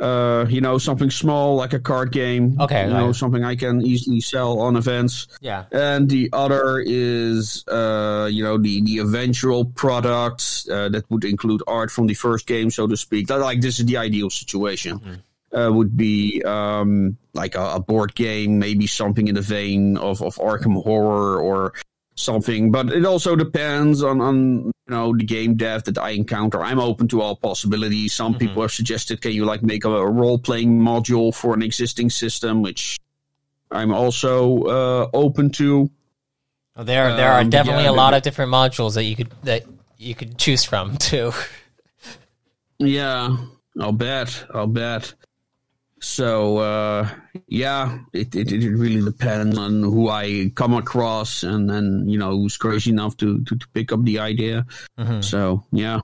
[0.00, 2.60] Uh, you know, something small like a card game.
[2.60, 3.14] Okay, you know, right.
[3.14, 5.26] something I can easily sell on events.
[5.40, 5.64] Yeah.
[5.72, 11.62] And the other is, uh, you know, the the eventual products uh, that would include
[11.66, 13.28] art from the first game, so to speak.
[13.28, 15.22] That, like this is the ideal situation.
[15.56, 20.20] Uh, would be um, like a, a board game, maybe something in the vein of,
[20.20, 21.72] of Arkham Horror or
[22.16, 22.70] something.
[22.70, 26.62] But it also depends on, on you know the game dev that I encounter.
[26.62, 28.12] I'm open to all possibilities.
[28.12, 28.38] Some Mhm.
[28.38, 32.10] people have suggested, can you like make a, a role playing module for an existing
[32.10, 32.98] system, which
[33.70, 35.90] I'm also uh, open to.
[36.76, 39.30] Well, there there are Um, definitely yeah, a lot of different modules that you could
[39.42, 39.64] that
[39.98, 41.32] you could choose from too.
[42.78, 43.36] Yeah,
[43.80, 44.44] I'll bet.
[44.54, 45.14] I'll bet.
[46.00, 47.08] So uh,
[47.48, 52.30] yeah, it, it it really depends on who I come across, and then you know
[52.36, 54.66] who's crazy enough to to, to pick up the idea.
[54.98, 55.24] Mhm.
[55.24, 56.00] So yeah,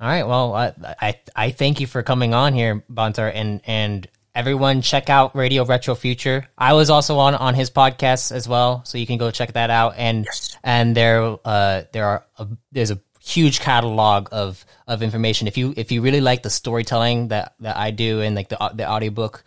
[0.00, 0.26] All right.
[0.26, 5.08] Well, I, I I thank you for coming on here, Bantar, and and everyone check
[5.10, 6.46] out Radio Retro Future.
[6.56, 9.70] I was also on on his podcast as well, so you can go check that
[9.70, 9.94] out.
[9.96, 10.26] And
[10.62, 15.48] and there uh there are a, there's a huge catalog of of information.
[15.48, 18.56] If you if you really like the storytelling that that I do and like the
[18.74, 19.42] the audiobook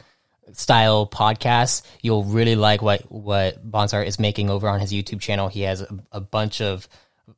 [0.54, 5.48] style podcast, you'll really like what what Bonsar is making over on his YouTube channel.
[5.48, 6.88] He has a, a bunch of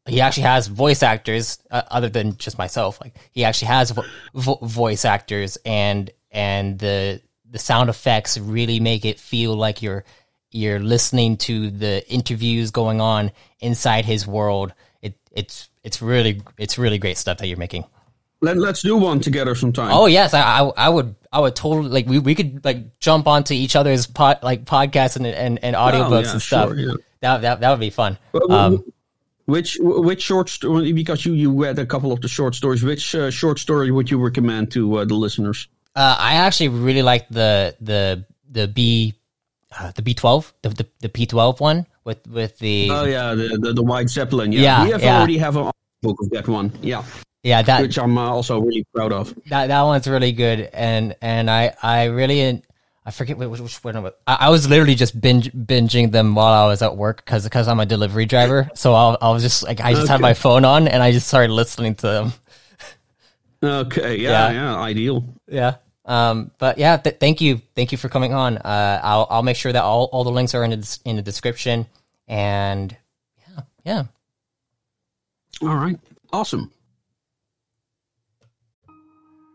[0.07, 2.99] he actually has voice actors uh, other than just myself.
[2.99, 8.79] Like he actually has vo- vo- voice actors and and the the sound effects really
[8.79, 10.03] make it feel like you're
[10.49, 14.73] you're listening to the interviews going on inside his world.
[15.03, 17.85] It it's it's really it's really great stuff that you're making.
[18.43, 19.91] Let, let's do one together sometime.
[19.91, 23.27] Oh yes, I, I I would I would totally like we, we could like jump
[23.27, 26.69] onto each other's pod like podcasts and and, and audiobooks yeah, and stuff.
[26.69, 26.93] sure, yeah.
[27.21, 28.17] That that that would be fun.
[28.49, 28.83] Um,
[29.45, 30.91] which which short story?
[30.91, 32.83] Because you you read a couple of the short stories.
[32.83, 35.67] Which uh, short story would you recommend to uh, the listeners?
[35.95, 39.13] Uh, I actually really like the the the B
[39.77, 43.33] uh, the B twelve the, the the P twelve one with with the Oh yeah,
[43.35, 44.51] the the, the White Zeppelin.
[44.51, 45.17] Yeah, Yeah, we have yeah.
[45.17, 45.71] already have a
[46.01, 46.71] book of that one.
[46.81, 47.03] Yeah,
[47.43, 49.33] yeah that which I'm uh, also really proud of.
[49.49, 52.63] that that one's really good and and I I really
[53.03, 54.13] I forget which, which one was.
[54.27, 57.67] I, I was literally just binge, binging them while I was at work because because
[57.67, 60.65] I'm a delivery driver so I, I was just like I just had my phone
[60.65, 62.33] on and I just started listening to them
[63.63, 64.51] Okay, yeah, Yeah.
[64.53, 65.23] yeah, ideal.
[65.47, 65.75] yeah
[66.05, 69.55] um but yeah th- thank you thank you for coming on uh I'll I'll make
[69.57, 71.85] sure that all, all the links are in the des- in the description
[72.27, 72.95] and
[73.47, 74.03] yeah yeah
[75.61, 75.99] All right,
[76.33, 76.71] awesome.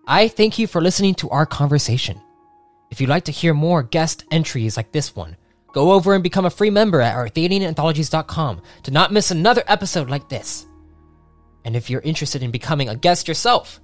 [0.07, 2.21] I thank you for listening to our conversation.
[2.93, 5.37] If you'd like to hear more guest entries like this one,
[5.73, 10.29] go over and become a free member at arthadiananthologies.com to not miss another episode like
[10.29, 10.65] this.
[11.65, 13.81] And if you're interested in becoming a guest yourself,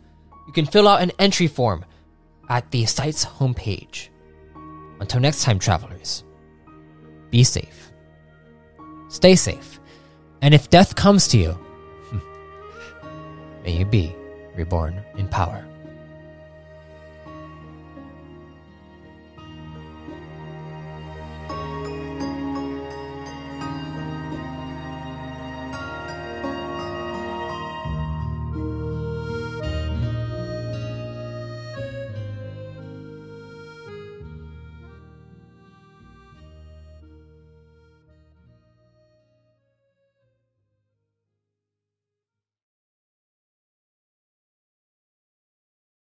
[0.46, 1.84] you can fill out an entry form
[2.48, 4.08] at the site's homepage.
[5.00, 6.24] Until next time, travelers,
[7.30, 7.90] be safe,
[9.08, 9.80] stay safe,
[10.42, 11.58] and if death comes to you,
[13.64, 14.14] may you be
[14.54, 15.66] reborn in power.